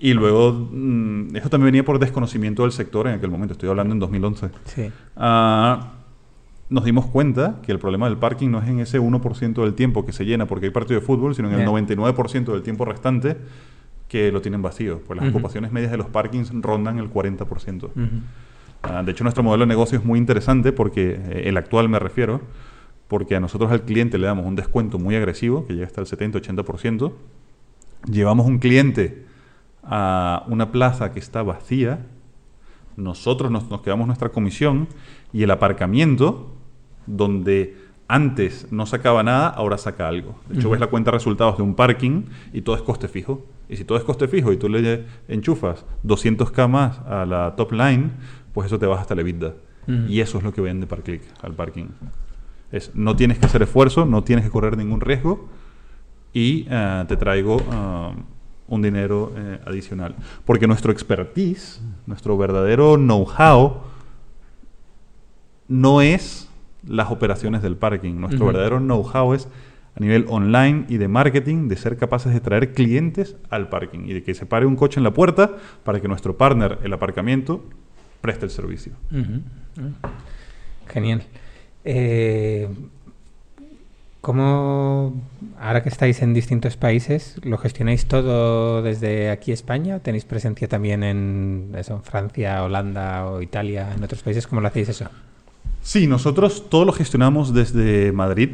[0.00, 3.92] Y luego, mm, esto también venía por desconocimiento del sector en aquel momento, estoy hablando
[3.94, 4.48] en 2011.
[4.64, 4.90] Sí.
[5.16, 5.92] Ah,
[6.70, 10.06] nos dimos cuenta que el problema del parking no es en ese 1% del tiempo
[10.06, 11.66] que se llena porque hay partido de fútbol, sino en el Ya.
[11.66, 13.36] 99% del tiempo restante
[14.08, 15.00] que lo tienen vacío.
[15.06, 17.84] Pues las ocupaciones medias de los parkings rondan el 40%.
[17.84, 17.92] Ujú.
[18.82, 21.98] Ah, de hecho, nuestro modelo de negocio es muy interesante porque, eh, el actual me
[21.98, 22.40] refiero,
[23.08, 26.06] porque a nosotros al cliente le damos un descuento muy agresivo, que llega hasta el
[26.06, 27.12] 70-80%.
[28.10, 29.26] Llevamos un cliente
[29.82, 32.06] a una plaza que está vacía,
[32.96, 34.88] nosotros nos, nos quedamos nuestra comisión
[35.32, 36.52] y el aparcamiento,
[37.06, 37.76] donde
[38.08, 40.34] antes no sacaba nada, ahora saca algo.
[40.48, 43.46] De hecho, ves la cuenta de resultados de un parking y todo es coste fijo.
[43.68, 47.70] Y si todo es coste fijo y tú le enchufas 200k más a la top
[47.70, 48.10] line,
[48.52, 49.54] pues eso te baja hasta la EBITDA.
[50.08, 51.86] Y eso es lo que vende Parclick al parking.
[52.70, 55.48] Es, no tienes que hacer esfuerzo, no tienes que correr ningún riesgo
[56.32, 58.12] y eh, te traigo ah,
[58.68, 60.14] un dinero eh, adicional.
[60.44, 63.82] Porque nuestro expertise, nuestro verdadero know-how,
[65.66, 66.49] no es
[66.86, 68.14] las operaciones del parking.
[68.14, 69.48] Nuestro verdadero know-how es
[69.96, 74.12] a nivel online y de marketing de ser capaces de traer clientes al parking y
[74.12, 77.64] de que se pare un coche en la puerta para que nuestro partner, el aparcamiento,
[78.20, 78.92] preste el servicio.
[80.86, 81.22] Genial.
[81.84, 82.68] Eh,
[84.20, 85.14] ¿Cómo,
[85.58, 89.96] ahora que estáis en distintos países, lo gestionáis todo desde aquí España?
[89.96, 94.46] ¿O ¿Tenéis presencia también en, eso, en Francia, Holanda o Italia, en otros países?
[94.46, 95.08] ¿Cómo lo hacéis eso?
[95.82, 98.50] Sí, nosotros todo lo gestionamos desde Madrid.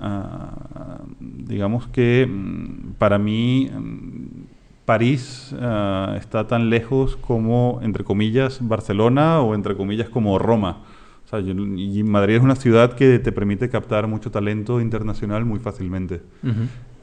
[0.00, 8.58] Ah, digamos que mm, para mí mm, París ah, está tan lejos como, entre comillas,
[8.60, 10.78] Barcelona o entre comillas como Roma.
[11.24, 15.44] O sea, yo- y Madrid es una ciudad que te permite captar mucho talento internacional
[15.44, 16.20] muy fácilmente.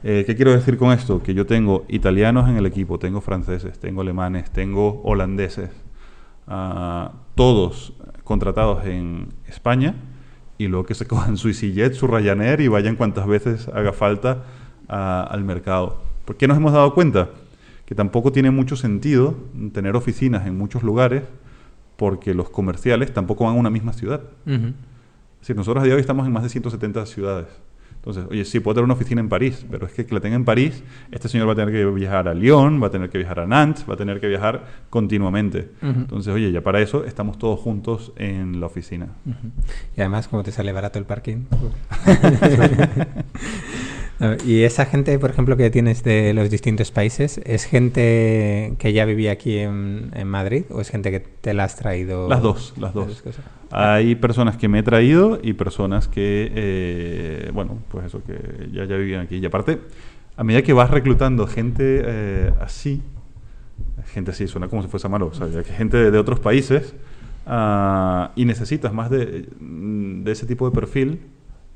[0.02, 1.22] Eh, ¿Qué quiero decir con esto?
[1.22, 5.70] Que yo tengo italianos en el equipo, tengo franceses, tengo alemanes, tengo holandeses,
[6.46, 9.94] ah, todos contratados en España
[10.58, 14.44] y luego que se cojan su EasyJet, su Ryanair y vayan cuantas veces haga falta
[14.88, 16.02] al mercado.
[16.24, 17.30] ¿Por qué nos hemos dado cuenta?
[17.86, 19.36] Que tampoco tiene mucho sentido
[19.72, 21.22] tener oficinas en muchos lugares
[21.96, 24.22] porque los comerciales tampoco van a una misma ciudad.
[24.46, 27.46] Es decir, nosotros a día de hoy estamos en más de 170 ciudades.
[28.04, 30.36] Entonces, oye, sí, puedo tener una oficina en París, pero es que que la tenga
[30.36, 33.16] en París, este señor va a tener que viajar a Lyon, va a tener que
[33.16, 35.70] viajar a Nantes, va a tener que viajar continuamente.
[35.80, 39.08] Entonces, oye, ya para eso estamos todos juntos en la oficina.
[39.96, 41.46] Y además, como te sale barato el parking.
[44.20, 48.74] A ver, y esa gente, por ejemplo, que tienes de los distintos países, ¿es gente
[48.78, 52.28] que ya vivía aquí en, en Madrid o es gente que te la has traído?
[52.28, 53.24] Las dos, las dos.
[53.70, 58.84] Hay personas que me he traído y personas que, eh, bueno, pues eso, que ya,
[58.84, 59.38] ya vivían aquí.
[59.38, 59.80] Y aparte,
[60.36, 63.02] a medida que vas reclutando gente eh, así,
[64.12, 66.94] gente así, suena como si fuese malo, o sea, que gente de, de otros países,
[67.46, 71.20] ah, y necesitas más de, de ese tipo de perfil,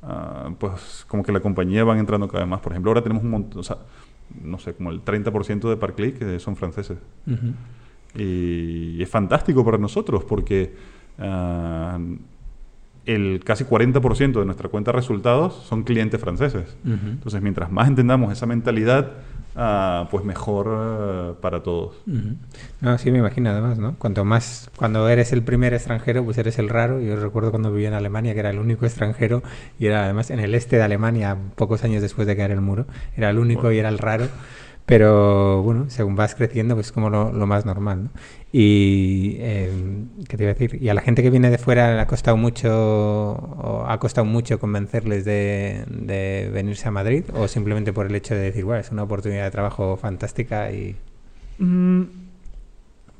[0.02, 2.61] ah, pues como que la compañía van entrando cada vez más.
[2.61, 3.78] Por ejemplo, ahora tenemos un montón, o sea,
[4.42, 6.98] no sé, como el 30% de Parclick que son franceses.
[7.26, 7.54] Ujú.
[8.20, 10.74] Y es fantástico para nosotros porque
[11.18, 11.98] ah,
[13.09, 16.77] el casi 40% de nuestra cuenta de resultados son clientes franceses.
[16.85, 17.09] Ujú.
[17.09, 19.12] Entonces, mientras más entendamos esa mentalidad,
[19.57, 21.97] ah, pues mejor ah, para todos.
[22.07, 22.37] Ujú.
[22.83, 23.94] No, sí, me imagino además, ¿no?
[23.99, 27.01] Cuanto más, cuando eres el primer extranjero, pues eres el raro.
[27.01, 29.42] Yo recuerdo cuando vivía en Alemania que era el único extranjero
[29.79, 32.87] y era además en el este de Alemania, pocos años después de caer el muro,
[33.16, 34.27] era el único y era el raro.
[34.88, 38.11] Pero bueno, según vas creciendo, pues es como lo, más normal, ¿no?
[38.53, 39.70] Y, eh,
[40.27, 40.83] ¿qué te iba a decir?
[40.83, 44.24] Y a la gente que viene de fuera le ha costado mucho, o ha costado
[44.24, 48.81] mucho convencerles de, de venirse a Madrid, o simplemente por el hecho de decir, bueno,
[48.81, 50.96] es una oportunidad de trabajo fantástica y...
[51.59, 52.05] Mm,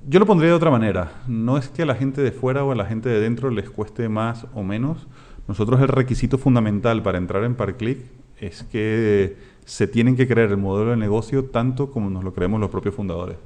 [0.09, 1.13] Yo lo pondría de otra manera.
[1.27, 3.69] No es que a la gente de fuera o a la gente de dentro les
[3.69, 5.07] cueste más o menos.
[5.47, 7.99] Nosotros el requisito fundamental para entrar en Parclick
[8.41, 9.37] es que
[9.69, 12.95] se tienen que creer el modelo de negocio tanto como nos lo creemos los propios
[12.95, 13.37] fundadores.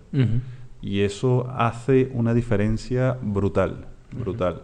[0.81, 4.63] Y eso hace una diferencia brutal, brutal.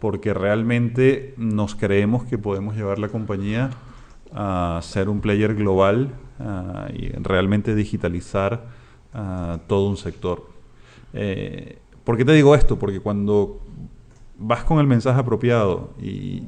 [0.00, 3.70] Porque realmente nos creemos que podemos llevar la compañía
[4.34, 8.64] a ser un player global ah, y realmente digitalizar
[9.14, 10.48] ah, todo un sector.
[11.12, 12.76] Eh, ¿Por qué te digo esto?
[12.76, 13.60] Porque cuando
[14.36, 16.42] vas con el mensaje apropiado y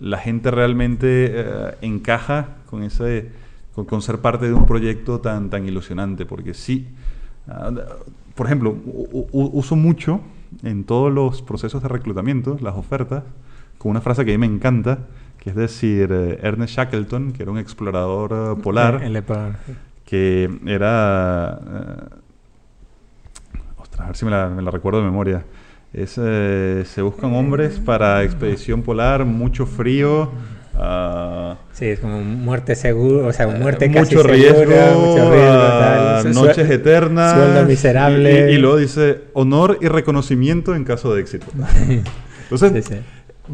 [0.00, 3.45] la gente realmente eh, encaja con ese
[3.76, 6.88] con, con ser parte de un proyecto tan tan ilusionante porque sí
[7.46, 7.70] ah,
[8.34, 10.20] por ejemplo u- u- uso mucho
[10.64, 13.22] en todos los procesos de reclutamiento las ofertas
[13.78, 14.98] con una frase que a mí me encanta
[15.38, 19.72] que es decir eh, Ernest Shackleton que era un explorador eh, polar El polar, sí.
[20.04, 21.60] que era...
[21.62, 22.16] eh,
[23.78, 25.44] ostras, a ver si me la, me la recuerdo de memoria.
[25.92, 30.30] Es, eh, se buscan hombres para expedición polar, mucho frío,
[30.78, 35.30] ah, Sí, es como muerte seguro, o sea, muerte eh, casi mucho riesgo, segura, mucho
[35.30, 36.34] riesgo, ah, tal.
[36.34, 37.34] Noches eternas.
[37.34, 38.50] Sueldo miserable.
[38.50, 41.46] Y, y- luego dice honor y reconocimiento en caso de éxito.
[42.50, 43.00] Entonces, Sí, sí.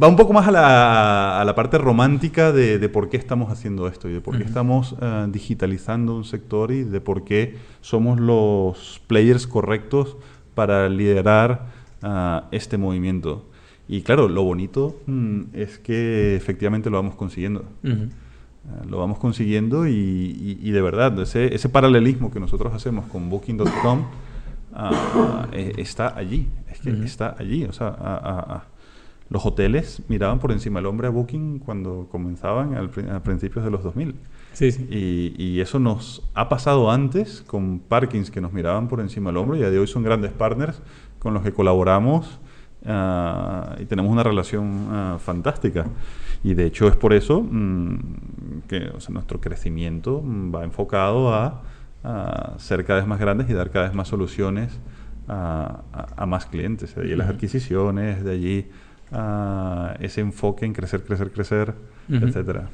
[0.01, 3.51] va un poco más a la, a la parte romántica de, de por qué estamos
[3.51, 4.49] haciendo esto y de por qué Ujú.
[4.49, 10.17] estamos eh, digitalizando un sector y de por qué somos los players correctos
[10.55, 11.67] para liderar
[12.03, 13.47] ah, este movimiento.
[13.89, 17.65] Y claro, lo bonito mm, es que efectivamente lo vamos consiguiendo.
[17.85, 17.93] Ujú.
[17.95, 18.09] Eh,
[18.89, 23.29] lo vamos consiguiendo y, y- y de verdad, ese, ese paralelismo que nosotros hacemos con
[23.29, 24.05] Booking.com
[24.75, 27.03] ah, eh, está allí, es que Ujú.
[27.03, 27.65] está allí.
[27.65, 28.65] O sea, a- a- a-
[29.31, 33.71] los hoteles miraban por encima del hombre a Booking cuando comenzaban al a principios de
[33.71, 34.15] los 2000.
[34.53, 34.87] Sí, sí.
[34.91, 39.39] Y, y eso nos ha pasado antes con parkings que nos miraban por encima del
[39.39, 40.83] hombro y a de hoy son grandes partners
[41.19, 42.39] con los que colaboramos
[42.87, 45.87] ah, y tenemos una relación ah, fantástica.
[46.45, 47.97] Y de hecho es por eso mm,
[48.69, 51.63] que o sea, nuestro crecimiento mm, va enfocado a,
[52.05, 54.73] a ser cada vez más grandes y dar cada vez más soluciones
[55.29, 56.95] a, a- a más clientes.
[56.97, 57.35] De allí las Ujú.
[57.37, 58.67] adquisiciones, de allí
[59.13, 61.75] ah, ese enfoque en crecer, crecer, crecer,
[62.09, 62.27] Ujú.
[62.27, 62.69] etcétera.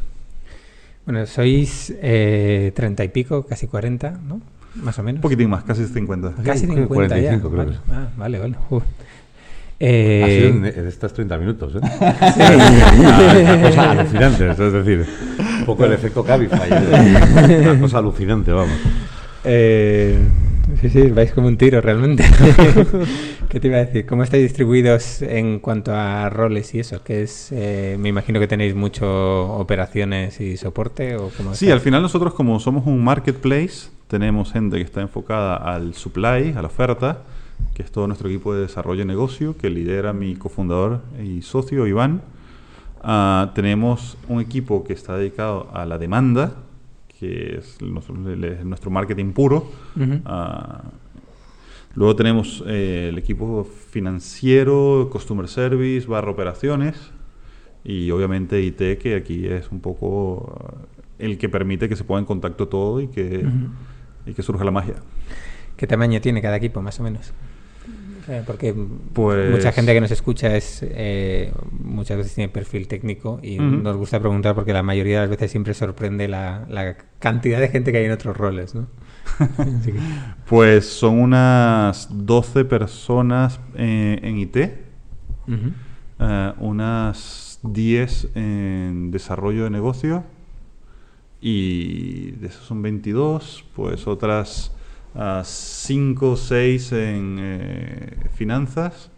[1.04, 4.40] Bueno, sois eh, treinta y pico, casi 40, ¿no?
[4.82, 5.18] Más o menos.
[5.18, 6.34] Un poquitín más, casi 50.
[6.42, 7.38] Casi Sí, 50 ya.
[7.40, 7.70] 45 creo Vale.
[7.70, 7.82] que es.
[7.92, 8.56] Ah, vale, vale.
[8.70, 8.82] Uf.
[10.20, 11.80] Ha sido en, Eh, en estos 30 minutos, ¿eh?
[12.98, 15.06] Una cosa alucinante, es decir,
[15.60, 16.68] un poco el efecto Cabify.
[16.70, 17.60] ¿eh?
[17.62, 18.74] Una cosa alucinante, vamos.
[19.44, 20.16] eh,
[20.80, 22.24] sí, sí, vais como un tiro realmente.
[23.48, 24.04] ¿Qué te iba a decir?
[24.04, 27.02] ¿Cómo estáis distribuidos en cuanto a roles y eso?
[27.02, 29.06] Que es, eh, me imagino que tenéis mucho
[29.54, 34.76] operaciones y soporte o cómo Sí, al final nosotros como somos un marketplace, tenemos gente
[34.76, 37.22] que está enfocada al supply, a la oferta,
[37.74, 41.86] que es todo nuestro equipo de desarrollo de negocio, que lidera mi cofundador y socio
[41.86, 42.22] Iván.
[43.02, 46.56] Ah, tenemos un equipo que está dedicado a la demanda,
[47.18, 49.70] que es nuestro, marketing puro.
[50.24, 50.82] Ah,
[51.94, 57.12] luego tenemos eh, el equipo financiero, customer service, barra operaciones
[57.84, 60.84] y obviamente IT, que aquí es un poco ah,
[61.18, 63.44] el que permite que se ponga en contacto todo y que,
[64.26, 64.96] y que surja la magia.
[65.78, 67.32] ¿Qué tamaño tiene cada equipo, más o menos?
[68.28, 68.74] Eh, Porque
[69.14, 73.96] Pues- mucha gente que nos escucha es eh, muchas veces tiene perfil técnico y nos
[73.96, 77.90] gusta preguntar porque la mayoría de las veces siempre sorprende la, la cantidad de gente
[77.90, 78.86] que hay en otros roles, ¿no?
[79.84, 79.94] Que-
[80.46, 84.56] Pues son unas 12 personas eh, en IT,
[86.58, 90.24] unas 10 en desarrollo de negocio.
[91.40, 94.72] Y de esos son 22, pues otras
[95.14, 99.10] 5 o 6 en eh, finanzas,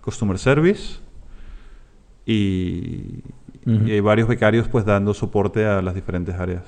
[0.00, 0.98] customer service
[2.26, 3.22] y,
[3.64, 6.64] hay varios becarios pues dando soporte a las diferentes áreas.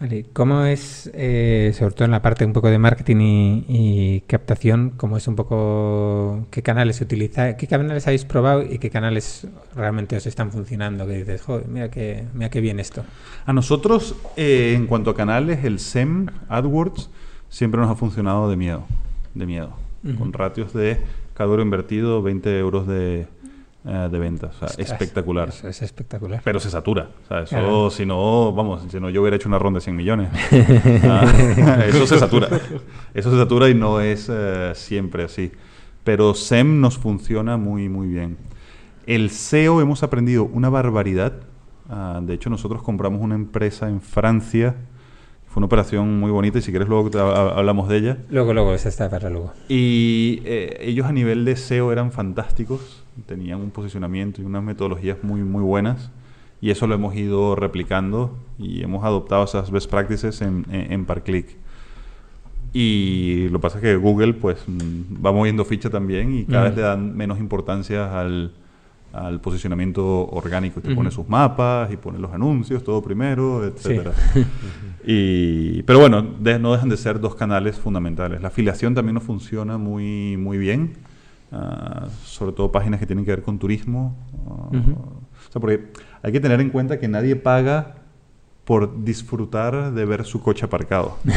[0.00, 4.20] Vale, ¿cómo es, eh, sobre todo en la parte un poco de marketing y, y
[4.22, 8.88] captación, cómo es un poco, qué canales se utiliza, qué canales habéis probado y qué
[8.88, 11.06] canales realmente os están funcionando?
[11.06, 13.04] Que dices, joder, mira que, mira qué bien esto.
[13.44, 17.10] A nosotros, eh, en cuanto a canales, el SEM, AdWords,
[17.50, 18.86] siempre nos ha funcionado de miedo,
[19.34, 19.76] de miedo,
[20.16, 20.96] con ratios de
[21.34, 23.26] cada euro invertido 20 euros de,
[23.84, 25.48] de venta, o sea, Ostras, espectacular.
[25.48, 26.40] Eso es espectacular.
[26.44, 27.90] Pero se satura, o sea, eso, Claro.
[27.90, 30.28] si no, vamos, si no yo hubiera hecho una ronda de 100 millones.
[31.04, 32.48] Ah, eso se satura,
[33.14, 35.50] eso se satura y no es eh, siempre así.
[36.04, 38.36] Pero SEM nos funciona muy, muy bien.
[39.06, 41.32] El SEO hemos aprendido una barbaridad.
[41.88, 44.76] Ah, de hecho, nosotros compramos una empresa en Francia.
[45.48, 48.18] Fue una operación muy bonita y si quieres luego hablamos de ella.
[48.30, 49.52] Luego, luego, esa está para luego.
[49.68, 55.18] Y eh, ellos a nivel de SEO eran fantásticos, tenían un posicionamiento y unas metodologías
[55.22, 56.10] muy, muy buenas.
[56.62, 61.04] Y eso lo hemos ido replicando y hemos adoptado esas best practices en, en, en
[61.06, 61.56] Parclick.
[62.72, 66.62] Y lo que pasa es que Google pues mm, va moviendo ficha también y cada
[66.62, 66.68] Ujú.
[66.68, 68.52] vez le dan menos importancia al,
[69.12, 70.80] al posicionamiento orgánico.
[70.80, 70.96] Te Ujú.
[70.96, 74.12] pone sus mapas y pone los anuncios, todo primero, etcétera.
[75.02, 78.42] Y, pero bueno, de- no dejan de ser dos canales fundamentales.
[78.42, 80.92] La afiliación también nos funciona muy, muy bien.
[81.52, 84.16] Ah, sobre todo páginas que tienen que ver con turismo.
[84.48, 84.68] ah.
[84.72, 87.96] O sea, porque hay que tener en cuenta que nadie paga
[88.64, 91.16] por disfrutar de ver su coche aparcado.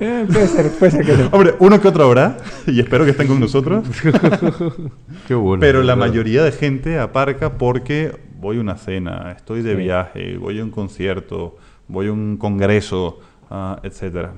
[0.00, 1.26] Eh, puede ser, puede ser que no.
[1.28, 2.36] Hombre, uno que otro habrá,
[2.66, 3.86] y espero que estén con nosotros,
[5.28, 5.60] Qué bueno.
[5.60, 9.82] pero la mayoría de gente aparca porque voy a una cena, estoy de Sí.
[9.82, 11.56] viaje, voy a un concierto,
[11.88, 14.32] voy a un congreso, ah, etcétera.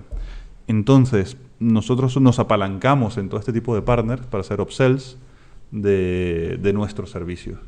[0.66, 5.18] Entonces, nosotros nos apalancamos en todo este tipo de partners para hacer upsells
[5.70, 7.58] de, de nuestros servicios.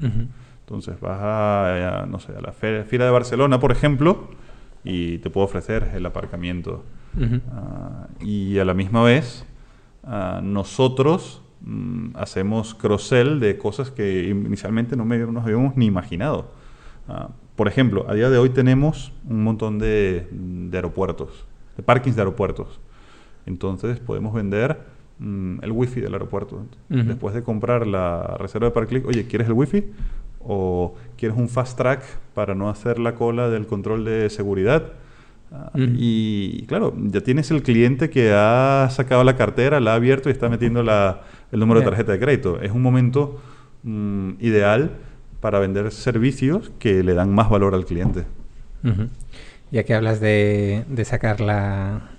[0.61, 4.29] Entonces vas a, a, no sé, a la Fira de Barcelona, por ejemplo,
[4.85, 6.85] y te puedo ofrecer el aparcamiento.
[7.53, 9.47] Ah, y a la misma vez,
[10.05, 16.51] ah, nosotros mm, hacemos cross-sell de cosas que inicialmente no me- nos habíamos ni imaginado.
[17.09, 21.47] Ah, por ejemplo, a día de hoy tenemos un montón de, de aeropuertos,
[21.77, 22.79] de parkings de aeropuertos.
[23.49, 24.79] Entonces podemos vender
[25.19, 26.63] mm, el wifi del aeropuerto.
[26.89, 29.85] Después de comprar la reserva de ParkClick, oye, ¿quieres el wifi?
[30.41, 32.03] ¿O quieres un fast track
[32.35, 34.93] para no hacer la cola del control de seguridad?
[35.51, 35.71] Ah.
[35.75, 40.33] Y claro, ya tienes el cliente que ha sacado la cartera, la ha abierto y
[40.33, 42.61] está metiendo la- el número de tarjeta de crédito.
[42.61, 43.41] Es un momento
[43.83, 44.91] mm, ideal
[45.41, 48.25] para vender servicios que le dan más valor al cliente.
[49.71, 52.11] Ya que hablas de, de sacar la,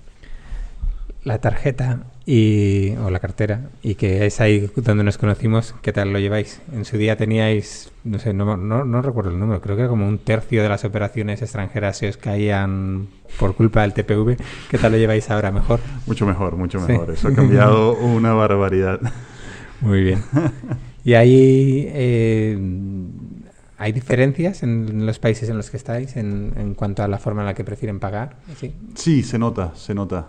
[1.22, 6.12] la tarjeta y, o la cartera y que es ahí donde nos conocimos, ¿qué tal
[6.12, 6.60] lo lleváis?
[6.72, 9.88] En su día teníais, no sé, no, no, no recuerdo el número, creo que era
[9.90, 14.36] como un tercio de las operaciones extranjeras se os caían por culpa del TPV.
[14.70, 15.50] ¿Qué tal lo lleváis ahora?
[15.50, 15.80] ¿Mejor?
[16.06, 16.92] Mucho mejor, mucho Sí.
[16.92, 17.10] mejor.
[17.10, 19.00] Eso ha cambiado una barbaridad.
[19.82, 20.22] Muy bien.
[21.04, 22.58] ¿Y hay, eh,
[23.78, 27.40] hay diferencias en los países en los que estáis en, en cuanto a la forma
[27.42, 28.36] en la que prefieren pagar?
[28.58, 28.74] ¿Sí?
[28.94, 30.28] Sí, se nota, se nota.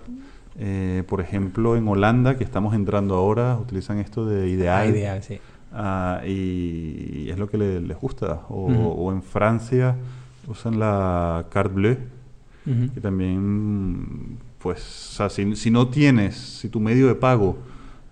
[0.60, 4.82] Eh, por ejemplo, en Holanda, que estamos entrando ahora, utilizan esto de ideal.
[4.82, 5.40] Ah, ideal, sí.
[5.74, 8.42] Ah, y es lo que le- les gusta.
[8.50, 9.96] O, en Francia
[10.48, 11.98] usan la carte bleue,
[12.66, 12.94] Ujú.
[12.94, 14.80] que también, pues,
[15.12, 17.58] o sea, si, si no tienes, si tu medio de pago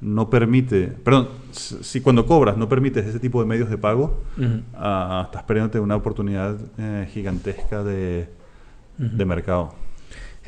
[0.01, 4.61] no permite, perdón, si cuando cobras no permites ese tipo de medios de pago, Ujú.
[4.75, 8.29] ah, estás perdiéndote una oportunidad eh, gigantesca de
[9.25, 9.73] mercado.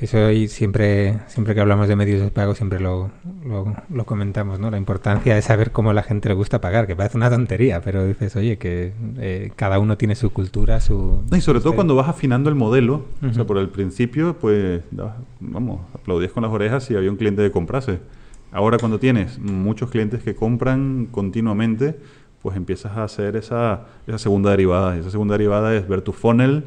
[0.02, 3.12] Eso hoy siempre, siempre que hablamos de medios de pago siempre lo,
[3.46, 4.72] lo, lo comentamos, ¿no?
[4.72, 7.82] La importancia de saber cómo a la gente le gusta pagar, que parece una tontería,
[7.82, 11.24] pero dices, oye, que eh, cada uno tiene su cultura, su...
[11.32, 15.18] Y sobre todo cuando vas afinando el modelo, o sea, por el principio, pues, da-
[15.40, 18.00] vamos, aplaudías con las orejas si había un cliente que comprase.
[18.52, 21.96] Ahora cuando tienes muchos clientes que compran continuamente,
[22.42, 24.98] pues empiezas a hacer esa, esa segunda derivada.
[24.98, 26.64] Y esa segunda derivada es ver tu funnel,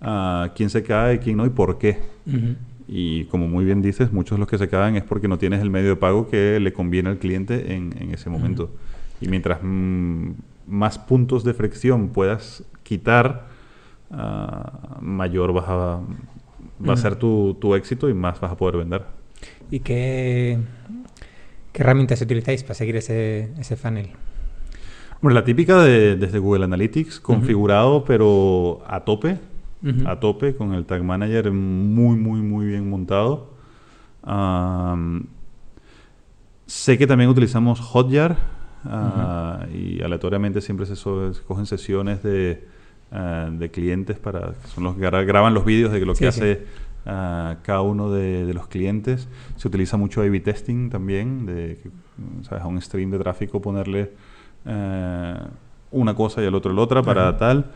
[0.00, 1.98] a quién se cae, quién no y por qué.
[2.28, 2.54] Ujú.
[2.88, 5.60] Y como muy bien dices, muchos de los que se caen es porque no tienes
[5.60, 8.70] el medio de pago que le conviene al cliente en, en ese momento.
[9.20, 10.30] Y mientras mm,
[10.66, 13.48] más puntos de fricción puedas quitar,
[14.10, 16.00] ah, mayor vas a,
[16.86, 19.02] va a ser tu, tu éxito y más vas a poder vender.
[19.70, 20.58] ¿Y qué,
[21.72, 24.10] qué herramientas utilizáis para seguir ese, ese funnel?
[25.22, 29.38] Bueno, la típica de, desde Google Analytics, configurado pero a tope,
[30.06, 33.50] A tope, con el Tag Manager muy, muy, muy bien montado.
[34.22, 35.26] Am,
[36.66, 38.36] sé que también utilizamos Hotjar
[38.84, 40.94] ah, y aleatoriamente siempre se,
[41.46, 42.66] cogen sesiones de,
[43.12, 46.18] ah, de clientes para que son los que gra- graban los vídeos de lo que
[46.18, 46.66] Sí, hace
[47.06, 49.28] ah, cada uno de, de los clientes.
[49.56, 51.90] Se utiliza mucho A/B testing también, de que,
[52.42, 52.64] ¿sabes?
[52.64, 54.10] a un stream de tráfico ponerle
[55.92, 57.38] una cosa y al otro la otra para Ajá.
[57.38, 57.66] tal.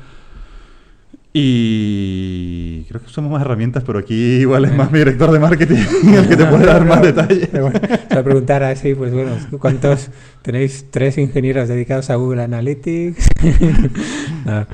[1.33, 5.77] Y creo que usamos más herramientas, pero aquí igual es más mi director de marketing
[6.15, 7.49] el que te puede dar más detalles.
[7.53, 10.11] Pero bueno, te voy a preguntar así, pues bueno, ¿cuántos
[10.43, 10.87] tenéis?
[10.91, 13.29] Tres ingenieros dedicados a Google Analytics.
[14.45, 14.67] No.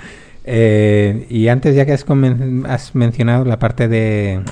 [0.45, 4.43] Eh, y antes, ya que has, mencionado la parte de,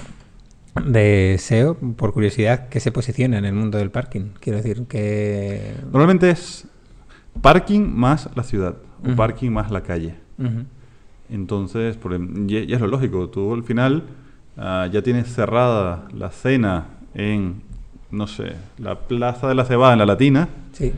[0.84, 4.30] de SEO, por curiosidad, ¿qué se posiciona en el mundo del parking?
[4.40, 5.74] Quiero decir que...
[5.84, 6.66] Normalmente es
[7.40, 9.16] parking más la ciudad, o Ujú.
[9.16, 10.16] parking más la calle.
[10.36, 10.64] Ujú.
[11.34, 14.04] Entonces, por em- ya, ya es lo lógico, tú al final
[14.56, 17.62] ah, ya tienes cerrada la cena en,
[18.10, 20.92] no sé, la Plaza de la Cebada en la Latina, Sí.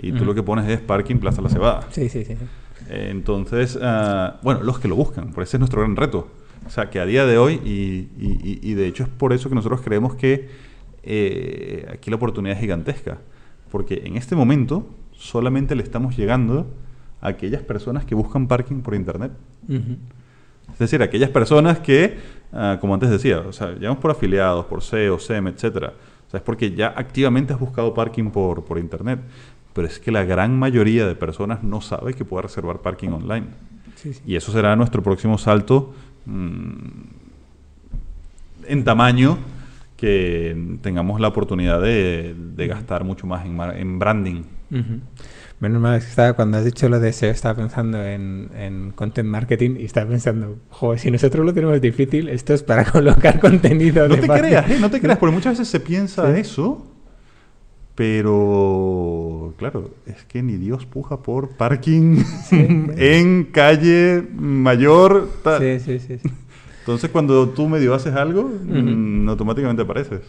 [0.00, 1.80] y tú lo que pones es parking Plaza de la Cebada.
[1.90, 2.34] Sí, sí, sí.
[2.88, 6.28] Entonces, ah, bueno, los que lo buscan, por ese es nuestro gran reto.
[6.66, 9.32] O sea, que a día de hoy, y, y- y- y de hecho es por
[9.32, 10.48] eso que nosotros creemos que
[11.04, 13.18] eh, aquí la oportunidad es gigantesca.
[13.70, 16.66] Porque en este momento solamente le estamos llegando
[17.22, 19.32] aquellas personas que buscan parking por Internet.
[20.72, 22.18] Es decir, aquellas personas que,
[22.52, 25.94] ah, como antes decía, o sea, llamamos por afiliados, por SEO, SEM, etcétera.
[26.26, 29.20] O sea, es porque ya activamente has buscado parking por, por internet.
[29.72, 33.46] Pero es que la gran mayoría de personas no sabe que puede reservar parking online.
[33.94, 34.20] Sí, sí.
[34.26, 35.94] Y eso será nuestro próximo salto
[36.26, 36.76] mm,
[38.66, 39.38] en tamaño
[39.96, 44.42] que tengamos la oportunidad de, de gastar mucho más en, en branding.
[44.70, 45.00] Ujú.
[45.62, 49.28] Menos mal que estaba, cuando has dicho lo de SEO, estaba pensando en, en content
[49.28, 54.08] marketing y estaba pensando, joder, si nosotros lo tenemos difícil, esto es para colocar contenido
[54.08, 54.78] No de te parte- creas, ¿eh?
[54.80, 56.40] no te creas, porque muchas veces se piensa Sí.
[56.40, 56.84] eso,
[57.94, 65.28] pero claro, es que ni Dios puja por parking en calle mayor.
[65.44, 65.60] tal.
[65.62, 66.18] Sí, sí, sí.
[66.22, 66.28] sí.
[66.80, 70.22] Entonces, cuando tú medio haces algo, mm, automáticamente apareces.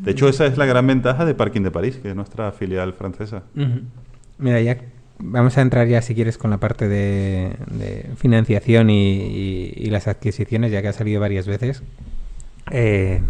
[0.00, 2.92] De hecho, esa es la gran ventaja de Parking de París, que es nuestra filial
[2.92, 3.44] francesa.
[3.56, 3.80] Ujú.
[4.38, 4.78] Mira, ya
[5.18, 9.86] vamos a entrar ya, si quieres, con la parte de, de financiación y, y- y
[9.90, 11.82] las adquisiciones, ya que ha salido varias veces.
[12.70, 13.20] Eh,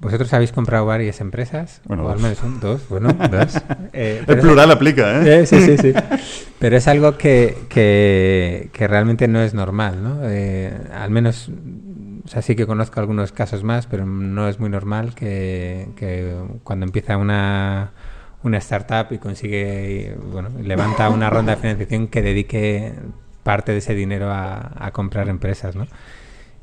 [0.00, 3.60] vosotros habéis comprado varias empresas, Bueno, o al menos un, dos, bueno, dos.
[3.92, 5.40] Eh, El es- plural aplica, ¿eh?
[5.42, 5.92] Eh, sí, sí, sí.
[6.58, 10.20] Pero es algo que, que, que realmente no es normal, ¿no?
[10.24, 11.50] Eh, al menos,
[12.24, 16.34] o sea, sí que conozco algunos casos más, pero no es muy normal que, que
[16.62, 17.90] cuando empieza una,
[18.42, 22.92] una startup y consigue, bueno, levanta una ronda de financiación que dedique
[23.42, 25.86] parte de ese dinero a, comprar empresas, ¿no?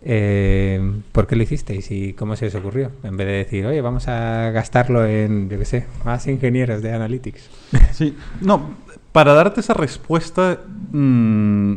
[0.03, 0.80] Eh,
[1.11, 2.91] ¿Por qué lo hicisteis y cómo se os ocurrió?
[3.03, 6.93] En vez de decir, oye, vamos a gastarlo en, yo qué sé, más ingenieros de
[6.93, 7.49] analytics.
[7.93, 8.75] Sí, no,
[9.11, 10.61] para darte esa respuesta,
[10.91, 11.73] mm,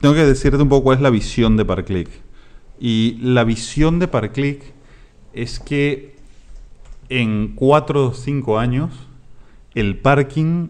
[0.00, 2.10] tengo que decirte un poco cuál es la visión de Parclick.
[2.78, 4.62] Y la visión de Parclick
[5.32, 6.16] es que
[7.08, 9.08] en cuatro o cinco años
[9.74, 10.68] el parking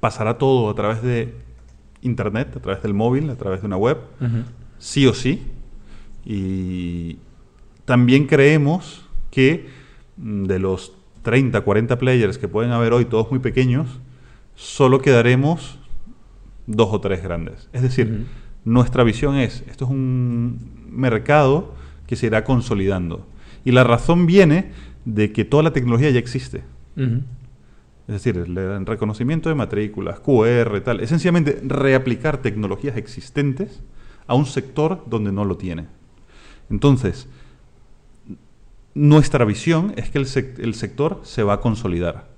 [0.00, 1.34] pasará todo a través de
[2.02, 3.98] internet, a través del móvil, a través de una web,
[4.78, 5.42] sí o sí.
[6.24, 7.18] Y
[7.84, 9.68] también creemos que
[10.16, 10.92] mm, de los
[11.22, 14.00] 30, 40 players que pueden haber hoy, todos muy pequeños,
[14.54, 15.78] solo quedaremos
[16.66, 17.68] dos o tres grandes.
[17.72, 18.26] Es decir,
[18.64, 21.74] nuestra visión es, esto es un mercado
[22.06, 23.26] que se irá consolidando.
[23.64, 24.70] Y la razón viene
[25.04, 26.62] de que toda la tecnología ya existe.
[28.08, 31.00] Es decir, el el reconocimiento de matrículas, QR, tal.
[31.00, 33.82] Es sencillamente reaplicar tecnologías existentes
[34.26, 35.86] a un sector donde no lo tiene.
[36.70, 37.28] Entonces,
[38.94, 42.28] nuestra visión es que el, sec- el sector se va a consolidar.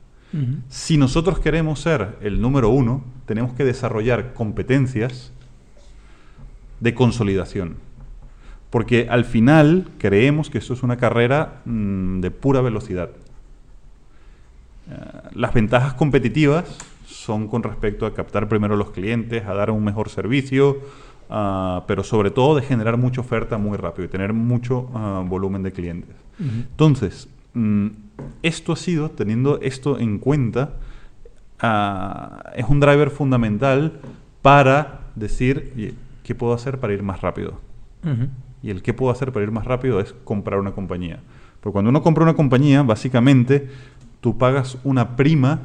[0.69, 5.33] Si nosotros queremos ser el número uno, tenemos que desarrollar competencias
[6.81, 7.77] de consolidación.
[8.69, 13.11] Porque al final creemos que esto es una carrera mm, de pura velocidad.
[14.91, 14.95] Eh,
[15.34, 16.64] las ventajas competitivas
[17.07, 20.78] son con respecto a captar primero los clientes, a dar un mejor servicio,
[21.28, 25.62] ah, pero sobre todo de generar mucha oferta muy rápido y tener mucho ah, volumen
[25.62, 26.16] de clientes.
[26.41, 27.89] Entonces, mm,
[28.43, 30.74] esto ha sido, teniendo esto en cuenta,
[31.61, 34.01] ah, es un driver fundamental
[34.41, 37.61] para decir, "Oye, ¿qué puedo hacer para ir más rápido?
[38.62, 41.20] Y el qué puedo hacer para ir más rápido es comprar una compañía.
[41.61, 43.68] Porque cuando uno compra una compañía, básicamente
[44.21, 45.61] tú pagas una prima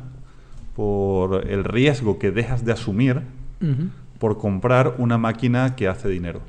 [0.76, 3.22] por el riesgo que dejas de asumir
[4.20, 6.42] por comprar una máquina que hace dinero.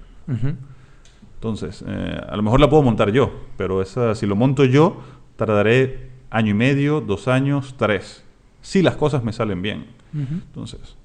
[1.35, 5.01] Entonces, eh, a lo mejor la puedo montar yo, pero esa, si lo monto yo,
[5.37, 8.25] tardaré año y medio, dos años, tres.
[8.63, 9.87] Si las cosas me salen bien.
[10.15, 10.97] Entonces,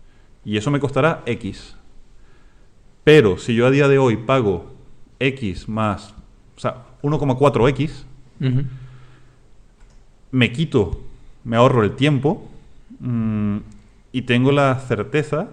[0.45, 1.75] y eso me costará X.
[3.03, 4.73] Pero si yo a día de hoy pago
[5.19, 6.13] X más,
[6.55, 8.05] o sea, 1,4X,
[8.41, 8.63] Ujú.
[10.31, 11.01] Me quito,
[11.43, 12.47] me ahorro el tiempo
[12.99, 13.57] mm,
[14.11, 15.49] y tengo la certeza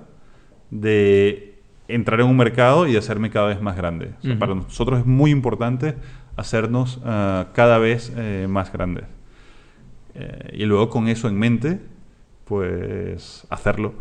[0.71, 1.55] de
[1.89, 4.11] entrar en un mercado y hacerme cada vez más grande.
[4.19, 4.39] O sea, Ujú.
[4.41, 5.95] Para nosotros es muy importante
[6.37, 9.05] hacernos ah, cada vez eh, más grandes.
[10.15, 11.81] Eh, y luego con eso en mente,
[12.45, 13.95] pues hacerlo,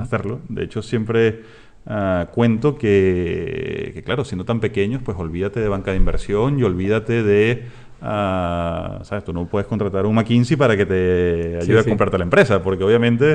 [0.00, 0.40] hacerlo.
[0.48, 1.42] De hecho, siempre
[1.86, 6.62] ah, cuento que, que, claro, siendo tan pequeños, pues olvídate de banca de inversión y
[6.62, 7.66] olvídate de,
[8.02, 9.24] ah, ¿sabes?
[9.24, 11.88] Tú no puedes contratar un McKinsey para que te ayude Sí, a sí.
[11.88, 13.32] comprarte la empresa, porque obviamente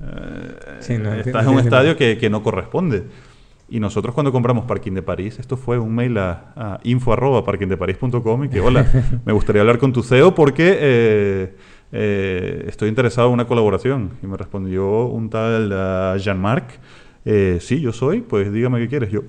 [0.00, 3.04] eh, Sí, no, estás en un estadio que, que no corresponde.
[3.68, 7.44] Y nosotros cuando compramos Parking de París, esto fue un mail a, a info arroba
[7.44, 8.86] parkingdeparis.com y que hola,
[9.24, 11.54] me gustaría hablar con tu CEO porque eh,
[11.90, 14.10] eh, estoy interesado en una colaboración.
[14.22, 16.78] Y me respondió un tal ah, Jean-Marc,
[17.24, 19.10] eh, sí, yo soy, pues dígame qué quieres.
[19.10, 19.22] Yo,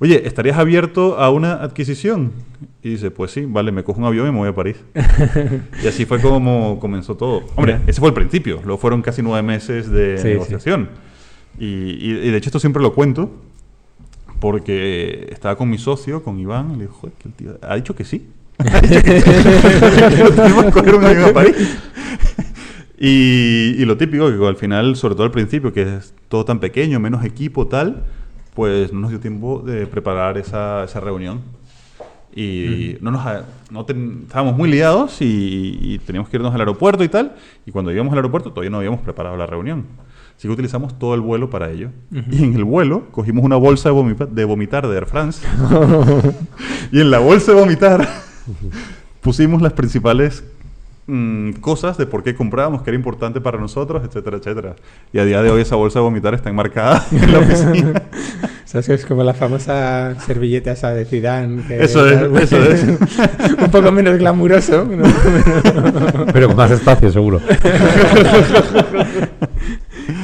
[0.00, 2.32] oye, ¿estarías abierto a una adquisición?
[2.82, 4.76] Y dice, pues sí, vale, me cojo un avión y me voy a París.
[5.82, 7.42] y así fue como comenzó todo.
[7.56, 10.28] Hombre, ese fue el principio, luego fueron casi nueve meses de Sí, sí.
[10.30, 10.88] negociación.
[11.58, 13.30] Y, y- y de hecho esto siempre lo cuento
[14.40, 17.74] porque estaba con mi socio, con Iván, y le dijo, "Joder, que el tío ha
[17.74, 18.28] dicho que sí.
[18.58, 19.22] Que
[20.72, 21.56] coger un avión a París.
[23.00, 26.58] Y, y lo típico, que al final, sobre todo al principio, que es todo tan
[26.58, 28.02] pequeño, menos equipo, tal,
[28.58, 31.42] pues no nos dio tiempo de preparar esa, esa reunión.
[32.34, 33.24] Y no nos,
[33.70, 37.36] no ten- estábamos muy liados y, y teníamos que irnos al aeropuerto y tal.
[37.66, 39.84] Y cuando íbamos al aeropuerto todavía no habíamos preparado la reunión.
[40.36, 41.90] Así que utilizamos todo el vuelo para ello.
[42.32, 45.46] Y en el vuelo cogimos una bolsa de, de vomitar de Air France.
[46.90, 48.08] y en la bolsa de vomitar
[49.20, 50.42] pusimos las principales
[51.08, 54.76] mm, cosas de por qué comprábamos, que era importante para nosotros, etcétera, etcétera.
[55.12, 58.02] Y a día de hoy esa bolsa de vomitar está enmarcada en la oficina.
[58.64, 61.62] ¿Sabes que es como la famosa servilleta esa de Zidane?
[61.66, 62.84] que- Eso es, eso es.
[63.64, 64.84] Un poco menos glamuroso.
[64.84, 65.04] ¿no?
[66.34, 67.40] Pero con más espacio, seguro.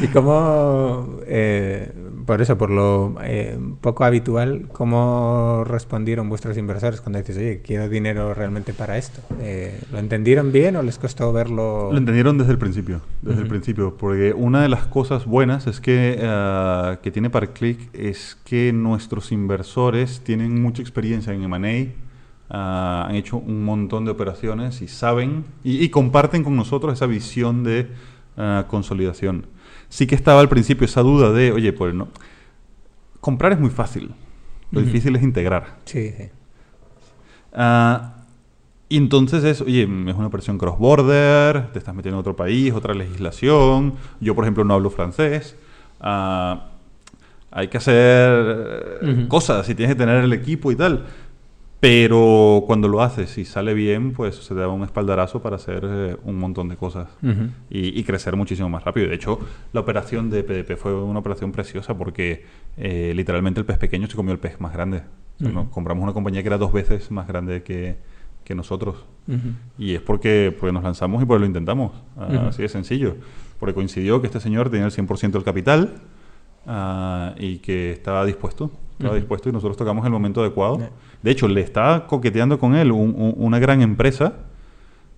[0.03, 1.91] y cómo, eh,
[2.27, 7.89] por eso, por lo eh, poco habitual, ¿cómo respondieron vuestros inversores cuando dices, oye, quiero
[7.89, 9.21] dinero realmente para esto?
[9.41, 11.91] Eh, ¿Lo entendieron bien o les costó verlo?
[11.93, 15.81] Lo entendieron desde el principio, desde el principio, porque una de las cosas buenas es
[15.81, 21.93] que, ah, que tiene Parclick es que nuestros inversores tienen mucha experiencia en M&A,
[22.51, 27.07] ah, han hecho un montón de operaciones y saben y, y comparten con nosotros esa
[27.07, 27.89] visión de
[28.37, 29.47] ah, consolidación.
[29.95, 32.09] Sí que estaba al principio esa duda de, oye, pues no,
[33.21, 34.11] comprar es muy fácil,
[34.73, 35.77] lo difícil es integrar.
[35.85, 36.31] Sí, sí.
[37.53, 38.25] Ah,
[38.89, 42.93] y entonces es, oye, es una operación cross-border, te estás metiendo en otro país, otra
[42.93, 43.95] legislación.
[44.19, 45.55] Yo, por ejemplo, no hablo francés.
[46.01, 46.71] Ah,
[47.53, 51.07] hay que hacer eh, cosas y tienes que tener el equipo y tal.
[51.85, 55.85] Pero cuando lo haces y sale bien, pues se te da un espaldarazo para hacer
[55.87, 57.51] eh, un montón de cosas Ujú.
[57.69, 59.07] y, y crecer muchísimo más rápido.
[59.07, 59.39] De hecho,
[59.75, 62.47] la operación de PDP fue una operación preciosa porque
[62.79, 65.03] eh, literalmente el pez pequeño se comió el pez más grande.
[65.37, 65.57] O sea, Ujú.
[65.57, 67.97] nos compramos una compañía que era dos veces más grande que,
[68.45, 69.05] que nosotros.
[69.29, 69.49] Ujú.
[69.77, 71.93] Y es porque, porque nos lanzamos y porque lo intentamos.
[72.17, 73.17] Así de sencillo.
[73.61, 76.01] Porque coincidió que este señor tenía el 100% del capital
[76.67, 78.71] ah, y que estaba dispuesto.
[78.99, 80.79] Estaba dispuesto y nosotros tocamos el momento adecuado.
[81.23, 84.35] De hecho, le estaba coqueteando con él un- un- una gran empresa,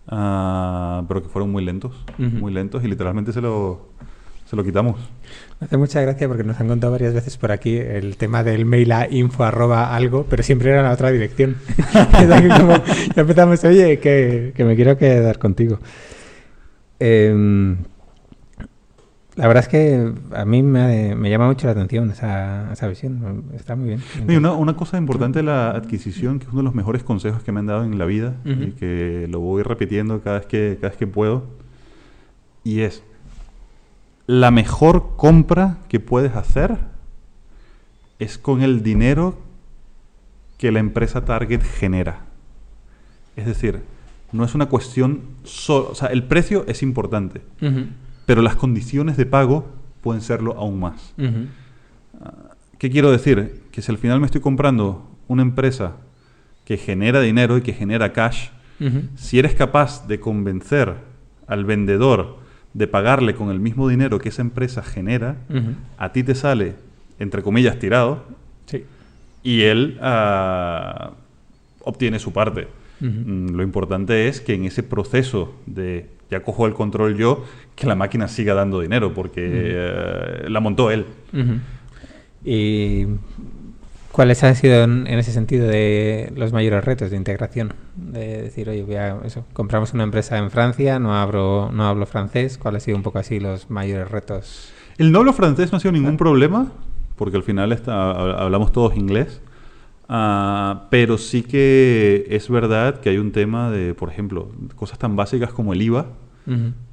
[0.08, 1.92] ah, pero que fueron muy lentos.
[2.18, 3.88] Muy lentos y literalmente se lo,
[4.46, 4.96] se lo quitamos.
[5.60, 8.64] Me hace mucha gracia porque nos han contado varias veces por aquí el tema del
[8.64, 11.56] mail a info arroba algo, pero siempre era en la otra dirección.
[12.58, 12.74] Como,
[13.14, 15.78] ya empezamos, oye, que, que me quiero quedar contigo.
[16.98, 17.76] Em,
[19.36, 23.44] la verdad es que a mí me, me llama mucho la atención esa, esa visión.
[23.54, 24.02] Está muy bien.
[24.26, 27.42] Y una, una cosa importante de la adquisición, que es uno de los mejores consejos
[27.42, 30.78] que me han dado en la vida y que lo voy repitiendo cada vez que,
[30.80, 31.44] cada vez que puedo,
[32.64, 33.02] y es,
[34.26, 36.78] la mejor compra que puedes hacer
[38.18, 39.38] es con el dinero
[40.56, 42.20] que la empresa target genera.
[43.36, 43.82] Es decir,
[44.32, 47.86] no es una cuestión solo, o sea, el precio es importante, Ujú,
[48.26, 49.66] pero las condiciones de pago
[50.02, 51.14] pueden serlo aún más.
[51.18, 51.46] ujú,
[52.78, 53.62] ¿Qué quiero decir?
[53.72, 55.96] Que si al final me estoy comprando una empresa
[56.64, 58.48] que genera dinero y que genera cash,
[59.16, 60.94] si eres capaz de convencer
[61.46, 62.36] al vendedor
[62.74, 65.36] de pagarle con el mismo dinero que esa empresa genera,
[65.96, 66.74] a ti te sale,
[67.18, 68.24] entre comillas, tirado
[68.66, 68.84] Sí.
[69.42, 71.12] y él ah,
[71.80, 72.68] obtiene su parte.
[73.00, 77.86] Mm, Lo importante es que en ese proceso de ya cojo el control yo, que
[77.86, 81.06] la máquina siga dando dinero, porque eh, la montó él.
[82.44, 83.06] ¿Y
[84.12, 87.74] cuáles han sido en, en ese sentido de los mayores retos de integración?
[87.96, 92.06] De decir, oye, voy a- eso, compramos una empresa en Francia, no hablo, no hablo
[92.06, 92.58] francés.
[92.58, 94.72] ¿Cuáles han sido un poco así los mayores retos?
[94.98, 96.72] El no hablo francés no ha sido ningún problema,
[97.16, 99.40] porque al final está- hab- hablamos todos inglés.
[100.08, 105.16] Ah, pero sí que es verdad que hay un tema de, por ejemplo, cosas tan
[105.16, 106.06] básicas como el IVA.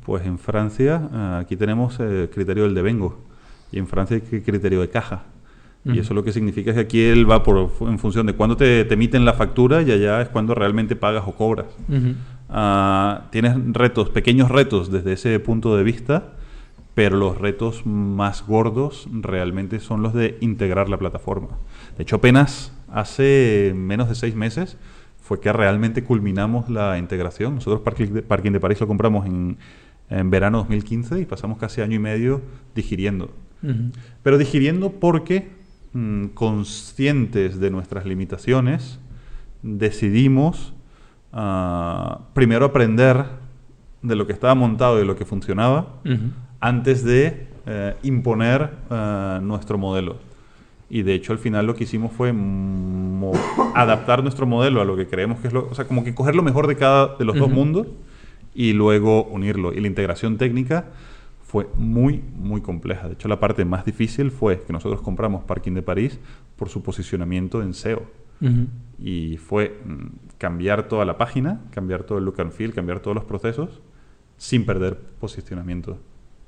[0.03, 3.21] Pues en Francia, ah, aquí tenemos el criterio del devengo
[3.71, 5.23] y en Francia hay criterio de caja.
[5.85, 8.55] Y eso lo que significa es que aquí él va por, en función de cuándo
[8.55, 11.67] te, te emiten la factura y allá es cuando realmente pagas o cobras.
[12.49, 16.33] Ah, tienes retos, pequeños retos desde ese punto de vista,
[16.93, 21.49] pero los retos más gordos realmente son los de integrar la plataforma.
[21.97, 24.77] De hecho, apenas hace menos de seis meses
[25.21, 27.55] fue que realmente culminamos la integración.
[27.55, 29.57] Nosotros Parking de, Parking de París lo compramos en,
[30.09, 32.41] en verano 2015 y pasamos casi año y medio
[32.75, 33.31] digiriendo.
[34.23, 35.49] Pero digiriendo porque,
[35.93, 38.99] mm, conscientes de nuestras limitaciones,
[39.61, 40.73] decidimos
[41.31, 43.25] ah, primero aprender
[44.01, 46.01] de lo que estaba montado y de lo que funcionaba
[46.59, 50.17] antes de eh, imponer ah, nuestro modelo.
[50.95, 52.31] Y de hecho al final lo que hicimos fue
[53.75, 55.67] adaptar nuestro modelo a lo que creemos que es lo...
[55.67, 57.55] O sea, como que coger lo mejor de cada de los dos Ujú.
[57.55, 57.87] mundos
[58.53, 59.73] y luego unirlo.
[59.73, 60.91] Y la integración técnica
[61.41, 63.07] fue muy, muy compleja.
[63.07, 66.19] De hecho, la parte más difícil fue que nosotros compramos Parking de París
[66.57, 68.03] por su posicionamiento en SEO.
[68.39, 68.67] Ujú.
[68.99, 73.15] Y fue mm, cambiar toda la página, cambiar todo el look and feel, cambiar todos
[73.15, 73.81] los procesos
[74.37, 75.97] sin perder posicionamiento.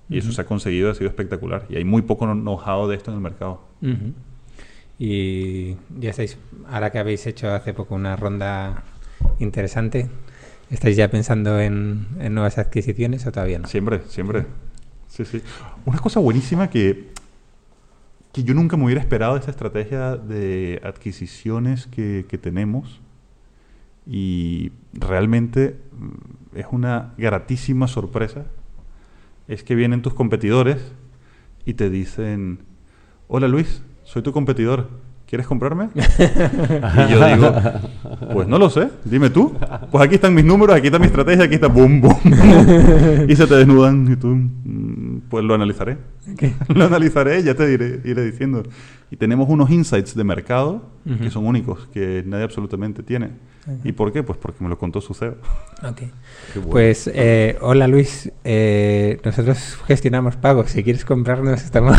[0.08, 0.36] Y eso Ujú.
[0.36, 1.66] se ha conseguido, ha sido espectacular.
[1.68, 3.62] Y hay muy poco know-how de esto en el mercado.
[4.98, 6.38] Y ya estáis,
[6.68, 8.84] ahora que habéis hecho hace poco una ronda
[9.40, 10.10] interesante,
[10.70, 13.68] ¿estáis ya pensando en, en nuevas adquisiciones o todavía no?
[13.68, 14.46] Siempre, siempre.
[15.08, 15.42] Sí, sí.
[15.86, 17.10] Una cosa buenísima que,
[18.32, 23.02] que yo nunca me hubiera esperado de esta estrategia de adquisiciones que, que tenemos
[24.08, 28.46] y realmente mm, es una gratísima sorpresa,
[29.48, 30.94] es que vienen tus competidores
[31.66, 32.60] y te dicen,
[33.28, 34.88] hola Luis, soy tu competidor,
[35.28, 35.90] ¿quieres comprarme?
[35.96, 37.54] Y yo digo,
[38.32, 39.54] pues no lo sé, dime tú.
[39.92, 42.18] Pues aquí están mis números, aquí está mi estrategia, aquí está boom, boom.
[43.28, 45.98] y se te desnudan y tú, mm, pues lo analizaré.
[46.70, 48.64] lo analizaré, ya te diré, iré diciendo.
[49.12, 51.20] Y tenemos unos insights de mercado Ujú.
[51.20, 53.32] que son únicos, que nadie absolutamente tiene.
[53.84, 54.22] ¿Y por qué?
[54.22, 55.38] Pues porque me lo contó su CEO.
[55.84, 55.98] Ok.
[56.54, 56.70] Qué bueno.
[56.70, 60.70] Pues, eh, hola Luis, eh, nosotros gestionamos pagos.
[60.72, 61.98] Si quieres comprarnos, estamos.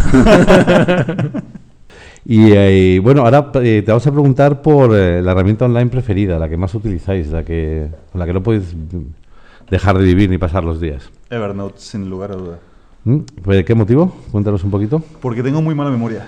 [2.28, 6.40] Y eh, bueno, ahora eh, te vamos a preguntar por eh, la herramienta online preferida,
[6.40, 10.28] la que más utilizáis, la que, con la que no podéis mm, dejar de vivir
[10.28, 11.08] ni pasar los días.
[11.30, 12.58] Evernote, sin lugar a dudas.
[13.04, 13.18] ¿Mm?
[13.44, 14.12] ¿Por qué motivo?
[14.32, 15.00] Cuéntanos un poquito.
[15.22, 16.26] Porque tengo muy mala memoria.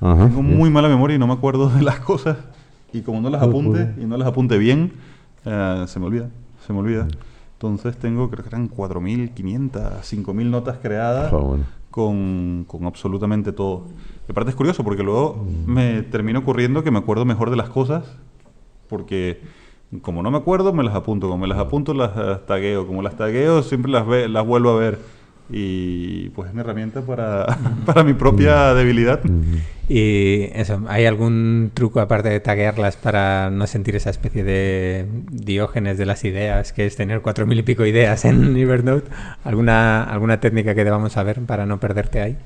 [0.00, 0.56] Ajá, Tengo bien.
[0.56, 2.36] muy mala memoria y no me acuerdo de las cosas.
[2.92, 4.92] Y como no las Oh, apunte y no las apunte bien,
[5.44, 6.28] eh, se me olvida.
[6.64, 7.08] Se me olvida.
[7.54, 11.64] Entonces tengo, creo que eran 4.500, 5.000 notas creadas Joder, bueno.
[11.90, 13.84] Con, con absolutamente todo.
[14.28, 17.68] Y aparte es curioso porque luego me termina ocurriendo que me acuerdo mejor de las
[17.68, 18.04] cosas
[18.88, 19.40] porque
[20.02, 23.02] como no me acuerdo me las apunto, como me las apunto las eh, tagueo, como
[23.02, 24.98] las tagueo siempre las, ve- las vuelvo a ver
[25.52, 27.46] y pues es una herramienta para,
[27.86, 29.20] para mi propia debilidad.
[29.88, 35.98] y eso, ¿hay algún truco aparte de taguearlas para no sentir esa especie de diógenes
[35.98, 39.10] de las ideas, que es tener cuatro mil y pico ideas en Evernote?
[39.44, 42.36] ¿Alguna, alguna técnica que debamos saber para no perderte ahí?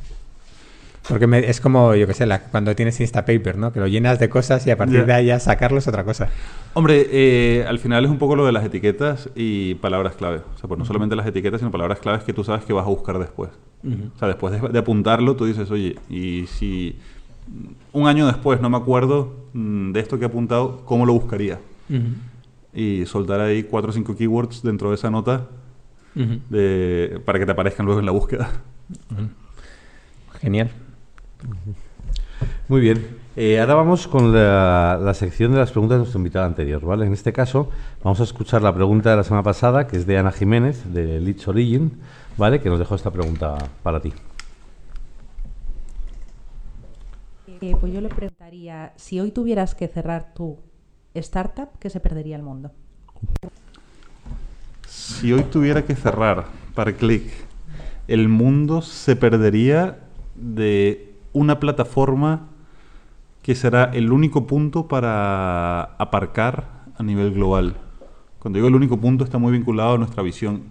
[1.08, 3.72] Porque me- es como, yo qué sé, la- cuando tienes Instapaper, ¿no?
[3.72, 6.28] Que lo llenas de cosas y a partir de ahí ya sacarlo es otra cosa.
[6.72, 10.38] Hombre, eh, al final es un poco lo de las etiquetas y palabras clave.
[10.54, 12.86] O sea, pues no solamente las etiquetas, sino palabras claves que tú sabes que vas
[12.86, 13.50] a buscar después.
[14.14, 16.98] O sea, después de, de apuntarlo, tú dices, oye, y si
[17.92, 21.58] un año después no me acuerdo mm, de esto que he apuntado, ¿cómo lo buscaría?
[22.72, 25.48] Y soltar ahí cuatro o cinco keywords dentro de esa nota
[26.48, 28.48] de, para que te aparezcan luego en la búsqueda.
[30.40, 30.70] Genial.
[32.68, 33.24] Muy bien.
[33.36, 37.04] Eh, ahora vamos con la, la sección de las preguntas de nuestro invitado anterior, ¿vale?
[37.04, 37.68] En este caso,
[38.02, 41.20] vamos a escuchar la pregunta de la semana pasada, que es de Ana Jiménez, de
[41.20, 42.00] Leeds Origin,
[42.36, 42.60] ¿vale?
[42.60, 44.12] Que nos dejó esta pregunta para ti.
[47.60, 50.58] Eh, pues yo le preguntaría, si hoy tuvieras que cerrar tu
[51.14, 52.70] startup, ¿qué se perdería el mundo?
[54.86, 57.30] Si hoy tuviera que cerrar para clic,
[58.06, 59.98] el mundo se perdería
[60.34, 62.48] de una plataforma
[63.42, 67.76] que será el único punto para aparcar a nivel global.
[68.38, 70.62] Cuando digo el único punto está muy vinculado a nuestra visión.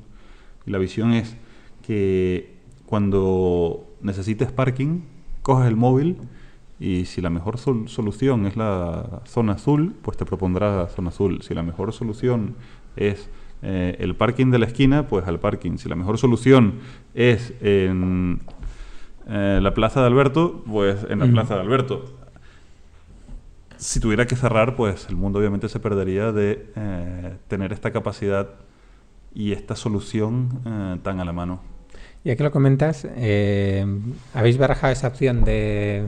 [0.66, 1.38] Y la visión es
[1.86, 2.55] que
[2.88, 5.01] cuando necesites parking,
[5.43, 6.18] coges el móvil
[6.80, 11.41] y si la mejor sol- solución es la zona azul, pues te propondrá zona azul.
[11.41, 12.55] Si la mejor solución
[12.95, 13.30] es
[13.61, 15.78] eh, el parking de la esquina, pues al parking.
[15.78, 16.76] Si la mejor solución
[17.14, 18.41] es en
[19.28, 22.06] eh, la plaza de Alberto, pues en la plaza de Alberto.
[23.78, 28.50] Si tuviera que cerrar, pues el mundo obviamente se perdería de eh, tener esta capacidad
[29.34, 31.62] y esta solución eh, tan a la mano.
[32.24, 33.06] Ya que lo comentas,
[34.34, 36.08] ¿habéis barajado esa opción de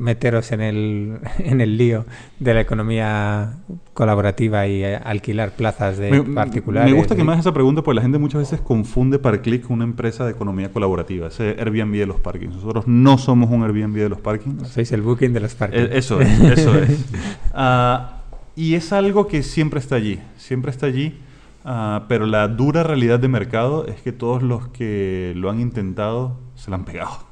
[0.00, 2.06] meteros en el, en el lío
[2.40, 3.54] de la economía
[3.92, 6.90] colaborativa y eh, alquilar plazas de Me, particulares?
[6.90, 9.76] me gusta que me hagas esa pregunta porque la gente muchas veces confunde Parclick con
[9.76, 12.54] una empresa de economía colaborativa, ese Airbnb de los parkings.
[12.56, 14.68] Nosotros no somos un Airbnb de los parkings.
[14.68, 15.80] Sois el booking de los parques.
[15.80, 17.04] Eh, Eso es, eso es.
[17.52, 18.22] Ah,
[18.56, 21.18] y es algo que siempre está allí, siempre está allí,
[21.64, 26.38] ah, pero la dura realidad de mercado es que todos los que lo han intentado
[26.56, 27.24] se la han pegado.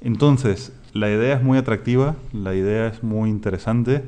[0.00, 4.04] Entonces, la idea es muy atractiva, la idea es muy interesante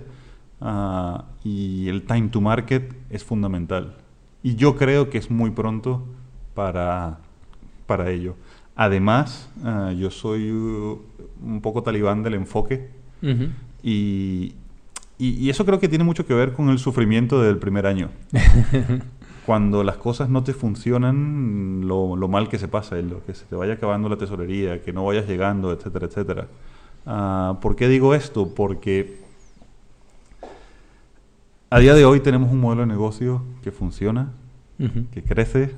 [0.61, 3.97] ah, y el time to market es fundamental.
[4.43, 6.03] Y yo creo que es muy pronto
[6.55, 7.19] para,
[7.87, 8.35] para ello.
[8.75, 11.01] Además, ah, yo soy uh,
[11.45, 12.89] un poco talibán del enfoque
[13.23, 13.49] Ujú.
[13.83, 14.55] y,
[15.19, 18.09] y- y eso creo que tiene mucho que ver con el sufrimiento del primer año.
[19.47, 23.45] Cuando las cosas no te funcionan, lo, lo mal que se pasa, lo que se
[23.45, 26.47] te vaya acabando la tesorería, que no vayas llegando, etcétera, etcétera.
[27.07, 28.55] Ah, ¿Por qué digo esto?
[28.55, 29.21] Porque
[31.71, 34.31] a día de hoy tenemos un modelo de negocio que funciona,
[35.13, 35.75] que crece,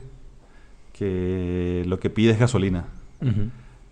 [0.93, 2.87] que lo que pide es gasolina.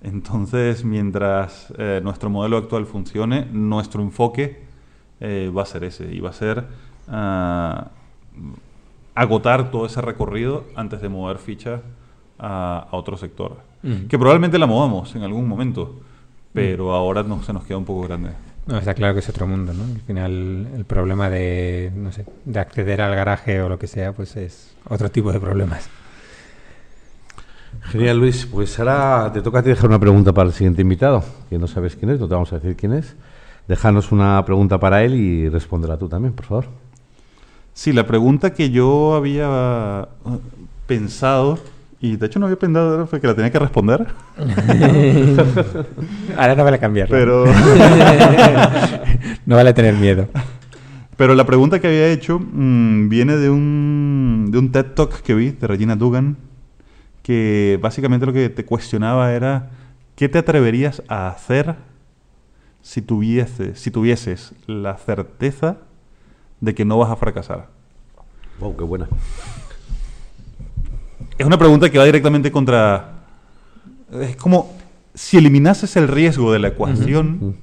[0.02, 4.62] Entonces, mientras eh, nuestro modelo actual funcione, nuestro enfoque
[5.20, 6.64] eh, va a ser ese y va a ser
[7.08, 7.90] ah,
[9.14, 11.82] agotar todo ese recorrido antes de mover ficha
[12.38, 13.58] a, a otro sector.
[14.08, 16.00] Que probablemente la movamos en algún momento,
[16.52, 18.30] pero ahora no, se nos queda un poco grande.
[18.66, 19.82] No, está claro que es otro mundo, ¿no?
[19.82, 24.12] Al final el problema de, no sé, de acceder al garaje o lo que sea,
[24.12, 25.88] pues es otro tipo de problemas.
[27.82, 28.46] Genial, Luis.
[28.46, 31.66] Pues ahora te toca a ti dejar una pregunta para el siguiente invitado, que no
[31.66, 33.16] sabes quién es, no te vamos a decir quién es.
[33.66, 36.66] Déjanos una pregunta para él y respóndela tú también, por favor.
[37.74, 40.38] Sí, la pregunta que yo había eh,
[40.86, 41.58] pensado,
[42.02, 44.08] y de hecho no había pensado, que la tenía que responder,
[46.36, 47.16] Ahora no vale cambiarlo.
[47.16, 47.44] pero...
[49.46, 50.26] no vale tener miedo.
[51.16, 55.36] Pero la pregunta que había hecho mm, viene de un, de un TED Talk que
[55.36, 56.38] vi de Regina Dugan,
[57.22, 59.70] que básicamente lo que te cuestionaba era,
[60.16, 61.76] ¿qué te atreverías a hacer
[62.80, 65.76] si, tuviese, si tuvieses la certeza
[66.60, 67.68] de que no vas a fracasar?
[68.58, 69.06] Wow, qué buena.
[71.38, 73.12] Es una pregunta que va directamente contra...
[74.20, 74.76] Es como
[75.14, 77.56] si eliminases el riesgo de la ecuación,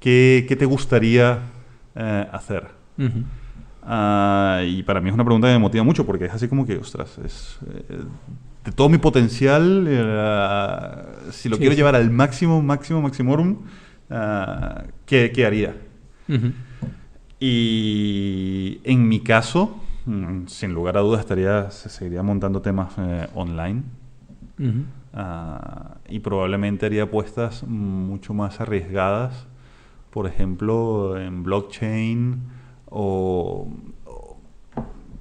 [0.00, 1.40] ¿qué, qué te gustaría
[1.94, 2.68] eh, hacer?
[3.82, 6.64] Ah, y para mí es una pregunta que me motiva mucho porque es así como
[6.66, 8.02] que, ostras, es eh,
[8.64, 11.76] de todo mi potencial, eh, si lo Sí, quiero sí.
[11.76, 13.58] llevar al máximo, máximo, maximorum,
[14.10, 15.76] ah, ¿qué, qué haría?
[17.40, 19.83] Y en mi caso,
[20.46, 23.82] sin lugar a dudas, estaría, se seguiría montando temas eh, online.
[25.12, 29.46] Ah, y probablemente haría apuestas mucho más arriesgadas,
[30.10, 32.40] por ejemplo, en blockchain
[32.90, 33.68] o,
[34.04, 34.36] o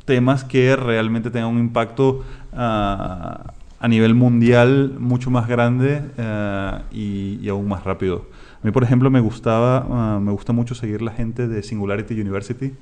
[0.05, 2.23] temas que realmente tengan un impacto
[2.53, 8.25] ah, a nivel mundial mucho más grande ah, y, y aún más rápido.
[8.63, 12.19] A mí, por ejemplo, me gustaba, ah, me gusta mucho seguir la gente de Singularity
[12.19, 12.73] University.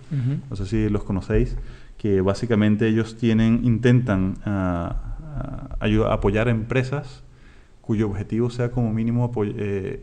[0.49, 1.57] No sé si los conocéis,
[2.01, 4.95] que básicamente ellos tienen, intentan ah,
[5.35, 7.21] ah, ayu- apoyar empresas
[7.81, 10.01] cuyo objetivo sea como mínimo eh,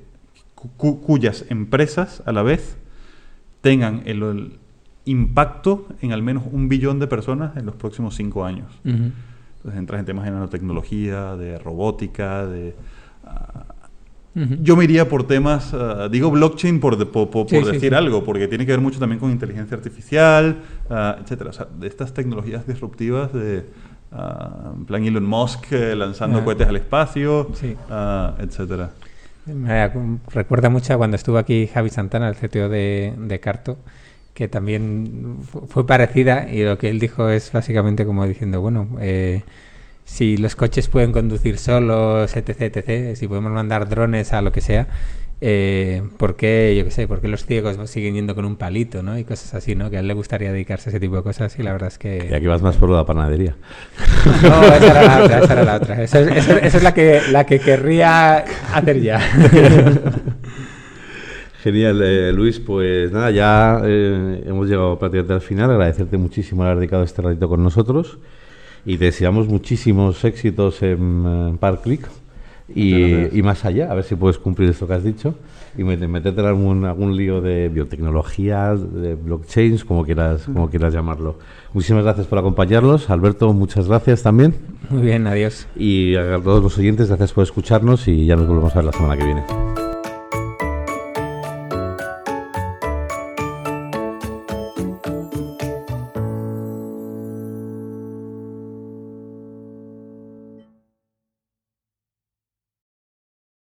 [0.54, 2.76] cu- cu- cuyas empresas a la vez
[3.62, 4.58] tengan el, el
[5.06, 8.70] impacto en al menos un billón de personas en los próximos cinco años.
[9.56, 12.76] Entonces entras en temas de nanotecnología, de robótica, de...
[14.34, 17.72] yo me iría por temas, ah, digo blockchain por, de- po- po- por, Sí, sí,
[17.72, 17.94] decir sí.
[17.96, 20.58] algo, porque tiene que ver mucho también con inteligencia artificial,
[20.90, 21.50] ah, etcétera.
[21.50, 23.64] O sea, de estas tecnologías disruptivas de,
[24.12, 26.44] ah, en plan Elon Musk eh, lanzando Ah.
[26.44, 27.74] cohetes al espacio, Sí.
[28.38, 28.90] etcétera.
[29.46, 29.90] Me
[30.30, 33.78] recuerda mucho a cuando estuvo aquí Javi Santana, el CTO de, de Carto,
[34.34, 38.88] que también fu- fue parecida y lo que él dijo es básicamente como diciendo, bueno,
[39.00, 39.42] eh,
[40.10, 44.62] si los coches pueden conducir solos, etc., etc., si podemos mandar drones a lo que
[44.62, 44.88] sea,
[45.40, 49.02] eh, ¿por qué, yo qué sé, por qué los ciegos siguen yendo con un palito,
[49.04, 49.16] ¿no?
[49.18, 49.90] Y cosas así, ¿no?
[49.90, 51.98] Que a él le gustaría dedicarse a ese tipo de cosas y la verdad es
[51.98, 52.26] que...
[52.28, 53.54] Y aquí vas más por la panadería.
[54.42, 56.02] No, esa era la otra, esa era la otra.
[56.02, 58.38] Esa, es- esa- esa es la que, la que querría
[58.74, 59.20] hacer ya.
[61.62, 62.60] Genial, eh, Luis.
[62.60, 65.70] Pues nada, ya eh, hemos llegado prácticamente al final.
[65.70, 68.18] Agradecerte muchísimo haber dedicado este ratito con nosotros
[68.86, 72.06] y deseamos muchísimos éxitos en, en ParkClick
[72.74, 73.34] y, Muchas gracias.
[73.34, 75.34] y más allá, a ver si puedes cumplir esto que has dicho
[75.76, 80.92] y met- meterte en algún, algún lío de biotecnología, de blockchains, como quieras, como quieras
[80.92, 81.38] llamarlo.
[81.72, 83.08] Muchísimas gracias por acompañarnos.
[83.10, 84.54] Alberto, muchas gracias también.
[84.90, 85.66] Muy bien, adiós.
[85.76, 88.92] Y a todos los oyentes, gracias por escucharnos y ya nos volvemos a ver la
[88.92, 89.77] semana que viene.